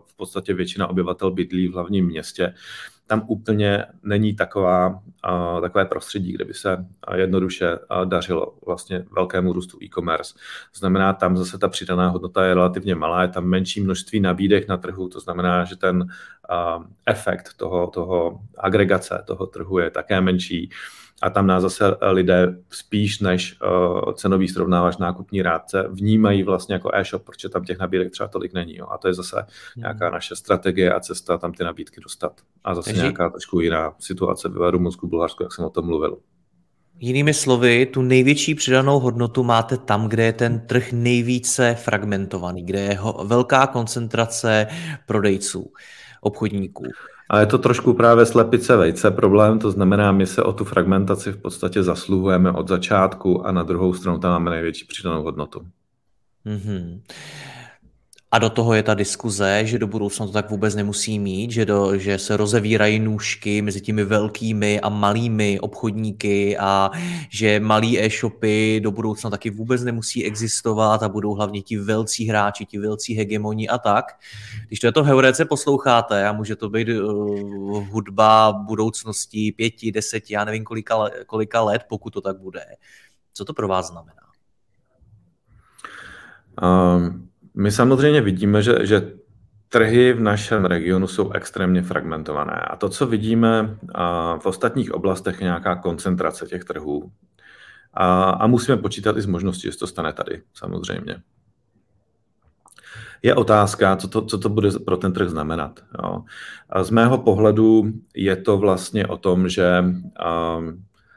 v 0.05 0.15
podstatě 0.15 0.53
většina 0.53 0.87
obyvatel 0.87 1.31
bydlí 1.31 1.67
v 1.67 1.73
hlavním 1.73 2.05
městě, 2.05 2.53
tam 3.07 3.23
úplně 3.27 3.85
není 4.03 4.35
taková, 4.35 4.99
takové 5.61 5.85
prostředí, 5.85 6.33
kde 6.33 6.45
by 6.45 6.53
se 6.53 6.85
jednoduše 7.15 7.79
dařilo 8.05 8.55
vlastně 8.65 9.05
velkému 9.11 9.53
růstu 9.53 9.77
e-commerce. 9.83 10.33
To 10.73 10.79
znamená, 10.79 11.13
tam 11.13 11.37
zase 11.37 11.57
ta 11.57 11.67
přidaná 11.67 12.07
hodnota 12.07 12.45
je 12.45 12.53
relativně 12.53 12.95
malá, 12.95 13.21
je 13.21 13.27
tam 13.27 13.45
menší 13.45 13.81
množství 13.81 14.19
nabídek 14.19 14.67
na 14.67 14.77
trhu, 14.77 15.09
to 15.09 15.19
znamená, 15.19 15.63
že 15.63 15.75
ten 15.75 16.07
efekt 17.05 17.53
toho, 17.57 17.87
toho 17.87 18.39
agregace 18.57 19.23
toho 19.27 19.45
trhu 19.47 19.79
je 19.79 19.89
také 19.89 20.21
menší 20.21 20.69
a 21.23 21.29
tam 21.29 21.47
nás 21.47 21.61
zase 21.61 21.85
lidé 22.01 22.55
spíš 22.69 23.19
než 23.19 23.57
uh, 23.61 24.13
cenový 24.13 24.47
srovnávač 24.47 24.97
nákupní 24.97 25.41
rádce 25.41 25.85
vnímají 25.89 26.43
vlastně 26.43 26.73
jako 26.73 26.89
e-shop, 26.93 27.23
protože 27.23 27.49
tam 27.49 27.63
těch 27.63 27.79
nabídek 27.79 28.11
třeba 28.11 28.27
tolik 28.27 28.53
není. 28.53 28.77
Jo. 28.77 28.87
A 28.91 28.97
to 28.97 29.07
je 29.07 29.13
zase 29.13 29.35
hmm. 29.37 29.47
nějaká 29.77 30.09
naše 30.09 30.35
strategie 30.35 30.93
a 30.93 30.99
cesta 30.99 31.37
tam 31.37 31.53
ty 31.53 31.63
nabídky 31.63 32.01
dostat. 32.01 32.41
A 32.63 32.75
zase 32.75 32.89
Takže... 32.89 33.01
nějaká 33.01 33.29
trošku 33.29 33.59
jiná 33.59 33.93
situace 33.99 34.49
v 34.49 34.71
Rumunsku, 34.71 35.07
Bulharsku, 35.07 35.43
jak 35.43 35.53
jsem 35.53 35.65
o 35.65 35.69
tom 35.69 35.85
mluvil. 35.85 36.17
Jinými 36.99 37.33
slovy, 37.33 37.85
tu 37.85 38.01
největší 38.01 38.55
přidanou 38.55 38.99
hodnotu 38.99 39.43
máte 39.43 39.77
tam, 39.77 40.07
kde 40.07 40.23
je 40.23 40.33
ten 40.33 40.59
trh 40.59 40.91
nejvíce 40.91 41.75
fragmentovaný, 41.75 42.65
kde 42.65 42.79
je 42.79 42.99
velká 43.23 43.67
koncentrace 43.67 44.67
prodejců, 45.05 45.71
obchodníků. 46.21 46.83
A 47.33 47.39
je 47.39 47.45
to 47.45 47.57
trošku 47.57 47.93
právě 47.93 48.25
slepice 48.25 48.77
vejce 48.77 49.11
problém, 49.11 49.59
to 49.59 49.71
znamená, 49.71 50.11
my 50.11 50.27
se 50.27 50.43
o 50.43 50.53
tu 50.53 50.63
fragmentaci 50.63 51.31
v 51.31 51.37
podstatě 51.37 51.83
zasluhujeme 51.83 52.51
od 52.51 52.67
začátku 52.67 53.47
a 53.47 53.51
na 53.51 53.63
druhou 53.63 53.93
stranu 53.93 54.19
tam 54.19 54.31
máme 54.31 54.51
největší 54.51 54.85
přidanou 54.85 55.23
hodnotu. 55.23 55.61
Mm-hmm. 56.45 57.01
A 58.33 58.39
do 58.39 58.49
toho 58.49 58.73
je 58.73 58.83
ta 58.83 58.93
diskuze, 58.93 59.61
že 59.65 59.79
do 59.79 59.87
budoucna 59.87 60.25
to 60.25 60.31
tak 60.31 60.49
vůbec 60.49 60.75
nemusí 60.75 61.19
mít, 61.19 61.51
že, 61.51 61.65
do, 61.65 61.97
že 61.97 62.17
se 62.17 62.37
rozevírají 62.37 62.99
nůžky 62.99 63.61
mezi 63.61 63.81
těmi 63.81 64.03
velkými 64.03 64.79
a 64.79 64.89
malými 64.89 65.59
obchodníky 65.59 66.57
a 66.57 66.91
že 67.29 67.59
malý 67.59 67.99
e-shopy 67.99 68.79
do 68.83 68.91
budoucna 68.91 69.29
taky 69.29 69.49
vůbec 69.49 69.83
nemusí 69.83 70.25
existovat 70.25 71.03
a 71.03 71.09
budou 71.09 71.33
hlavně 71.33 71.61
ti 71.61 71.77
velcí 71.77 72.27
hráči, 72.27 72.65
ti 72.65 72.79
velcí 72.79 73.13
hegemoni 73.13 73.69
a 73.69 73.77
tak. 73.77 74.05
Když 74.67 74.79
to 74.79 74.87
je 74.87 74.91
to 74.91 75.03
heuréce 75.03 75.45
posloucháte 75.45 76.27
a 76.27 76.33
může 76.33 76.55
to 76.55 76.69
být 76.69 76.87
uh, 76.89 77.87
hudba 77.87 78.51
budoucnosti 78.51 79.51
pěti, 79.51 79.91
deseti, 79.91 80.33
já 80.33 80.45
nevím 80.45 80.63
kolika, 80.63 81.09
kolika 81.25 81.61
let, 81.61 81.81
pokud 81.89 82.13
to 82.13 82.21
tak 82.21 82.39
bude. 82.39 82.65
Co 83.33 83.45
to 83.45 83.53
pro 83.53 83.67
vás 83.67 83.87
znamená? 83.87 84.23
Um, 86.61 87.32
my 87.55 87.71
samozřejmě 87.71 88.21
vidíme, 88.21 88.61
že, 88.61 88.75
že 88.81 89.11
trhy 89.69 90.13
v 90.13 90.19
našem 90.19 90.65
regionu 90.65 91.07
jsou 91.07 91.31
extrémně 91.31 91.81
fragmentované. 91.81 92.53
A 92.53 92.75
to, 92.75 92.89
co 92.89 93.07
vidíme 93.07 93.77
v 94.39 94.45
ostatních 94.45 94.91
oblastech, 94.91 95.39
je 95.39 95.43
nějaká 95.43 95.75
koncentrace 95.75 96.45
těch 96.45 96.63
trhů. 96.63 97.11
A, 97.93 98.29
a 98.29 98.47
musíme 98.47 98.77
počítat 98.77 99.17
i 99.17 99.21
s 99.21 99.25
možností, 99.25 99.71
že 99.71 99.77
to 99.77 99.87
stane 99.87 100.13
tady, 100.13 100.41
samozřejmě. 100.53 101.15
Je 103.23 103.35
otázka, 103.35 103.95
co 103.95 104.07
to, 104.07 104.25
co 104.25 104.37
to 104.37 104.49
bude 104.49 104.69
pro 104.85 104.97
ten 104.97 105.13
trh 105.13 105.29
znamenat. 105.29 105.79
Jo. 106.03 106.23
A 106.69 106.83
z 106.83 106.89
mého 106.89 107.17
pohledu 107.17 107.91
je 108.15 108.35
to 108.35 108.57
vlastně 108.57 109.07
o 109.07 109.17
tom, 109.17 109.49
že 109.49 109.83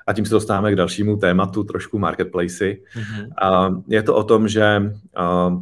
a 0.06 0.12
tím 0.12 0.26
se 0.26 0.34
dostáváme 0.34 0.72
k 0.72 0.76
dalšímu 0.76 1.16
tématu, 1.16 1.64
trošku 1.64 1.98
marketplacy. 1.98 2.82
Mm-hmm. 2.94 3.28
A 3.42 3.74
je 3.88 4.02
to 4.02 4.14
o 4.14 4.22
tom, 4.22 4.48
že 4.48 4.92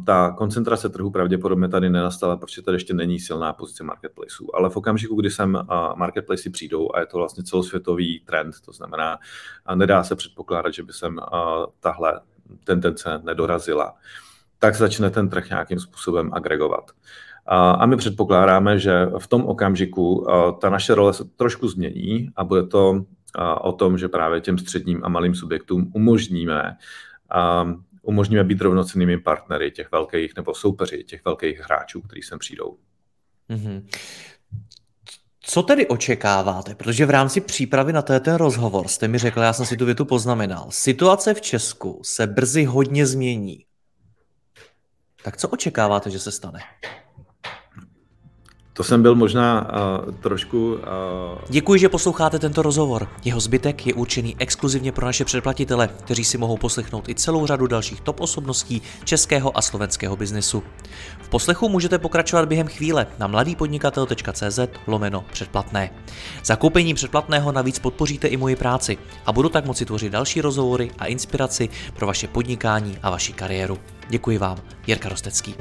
ta 0.05 0.31
koncentrace 0.37 0.89
trhu 0.89 1.11
pravděpodobně 1.11 1.67
tady 1.67 1.89
nenastala, 1.89 2.37
protože 2.37 2.61
tady 2.61 2.75
ještě 2.75 2.93
není 2.93 3.19
silná 3.19 3.53
pozice 3.53 3.83
marketplaceů. 3.83 4.55
Ale 4.55 4.69
v 4.69 4.77
okamžiku, 4.77 5.15
kdy 5.15 5.31
sem 5.31 5.59
marketplacy 5.95 6.49
přijdou, 6.49 6.89
a 6.95 6.99
je 6.99 7.05
to 7.05 7.17
vlastně 7.17 7.43
celosvětový 7.43 8.21
trend, 8.25 8.55
to 8.65 8.71
znamená, 8.71 9.17
nedá 9.75 10.03
se 10.03 10.15
předpokládat, 10.15 10.73
že 10.73 10.83
by 10.83 10.93
sem 10.93 11.19
tahle 11.79 12.19
tendence 12.63 13.21
nedorazila, 13.23 13.93
tak 14.59 14.75
začne 14.75 15.09
ten 15.09 15.29
trh 15.29 15.49
nějakým 15.49 15.79
způsobem 15.79 16.29
agregovat. 16.33 16.91
A 17.47 17.85
my 17.85 17.97
předpokládáme, 17.97 18.79
že 18.79 19.05
v 19.17 19.27
tom 19.27 19.45
okamžiku 19.45 20.27
ta 20.61 20.69
naše 20.69 20.95
role 20.95 21.13
se 21.13 21.23
trošku 21.35 21.67
změní 21.67 22.29
a 22.35 22.43
bude 22.43 22.63
to 22.63 23.05
o 23.61 23.71
tom, 23.71 23.97
že 23.97 24.07
právě 24.07 24.41
těm 24.41 24.57
středním 24.57 25.05
a 25.05 25.09
malým 25.09 25.35
subjektům 25.35 25.91
umožníme, 25.95 26.77
umožníme 28.01 28.43
být 28.43 28.61
rovnocennými 28.61 29.17
partnery 29.17 29.71
těch 29.71 29.91
velkých 29.91 30.35
nebo 30.35 30.53
soupeři 30.53 31.03
těch 31.03 31.25
velkých 31.25 31.59
hráčů, 31.59 32.01
kteří 32.01 32.21
sem 32.21 32.39
přijdou. 32.39 32.77
Mm-hmm. 33.49 33.85
Co 35.47 35.63
tedy 35.63 35.87
očekáváte? 35.87 36.75
Protože 36.75 37.05
v 37.05 37.09
rámci 37.09 37.41
přípravy 37.41 37.93
na 37.93 38.01
ten 38.01 38.35
rozhovor 38.35 38.87
jste 38.87 39.07
mi 39.07 39.17
řekl, 39.17 39.39
já 39.39 39.53
jsem 39.53 39.65
si 39.65 39.77
tu 39.77 39.85
větu 39.85 40.05
poznamenal, 40.05 40.67
situace 40.69 41.33
v 41.33 41.41
Česku 41.41 42.01
se 42.03 42.27
brzy 42.27 42.63
hodně 42.63 43.05
změní. 43.05 43.65
Tak 45.23 45.37
co 45.37 45.49
očekáváte, 45.49 46.09
že 46.09 46.19
se 46.19 46.31
stane? 46.31 46.59
To 48.77 48.83
jsem 48.83 49.01
byl 49.01 49.15
možná 49.15 49.67
uh, 50.07 50.13
trošku... 50.13 50.73
Uh... 50.73 50.79
Děkuji, 51.49 51.79
že 51.79 51.89
posloucháte 51.89 52.39
tento 52.39 52.61
rozhovor. 52.61 53.07
Jeho 53.25 53.39
zbytek 53.39 53.87
je 53.87 53.93
určený 53.93 54.35
exkluzivně 54.39 54.91
pro 54.91 55.05
naše 55.05 55.25
předplatitele, 55.25 55.87
kteří 55.87 56.23
si 56.23 56.37
mohou 56.37 56.57
poslechnout 56.57 57.09
i 57.09 57.15
celou 57.15 57.45
řadu 57.45 57.67
dalších 57.67 58.01
top 58.01 58.19
osobností 58.19 58.81
českého 59.03 59.57
a 59.57 59.61
slovenského 59.61 60.15
biznesu. 60.15 60.63
V 61.21 61.29
poslechu 61.29 61.69
můžete 61.69 61.99
pokračovat 61.99 62.45
během 62.47 62.67
chvíle 62.67 63.07
na 63.19 63.27
mladýpodnikatel.cz 63.27 64.59
lomeno 64.87 65.25
předplatné. 65.31 65.89
Zakoupením 66.43 66.95
předplatného 66.95 67.51
navíc 67.51 67.79
podpoříte 67.79 68.27
i 68.27 68.37
moji 68.37 68.55
práci 68.55 68.97
a 69.25 69.31
budu 69.31 69.49
tak 69.49 69.65
moci 69.65 69.85
tvořit 69.85 70.09
další 70.09 70.41
rozhovory 70.41 70.91
a 70.99 71.05
inspiraci 71.05 71.69
pro 71.93 72.07
vaše 72.07 72.27
podnikání 72.27 72.97
a 73.03 73.09
vaši 73.09 73.33
kariéru. 73.33 73.77
Děkuji 74.09 74.37
vám, 74.37 74.57
Jirka 74.87 75.09
Rostecký. 75.09 75.55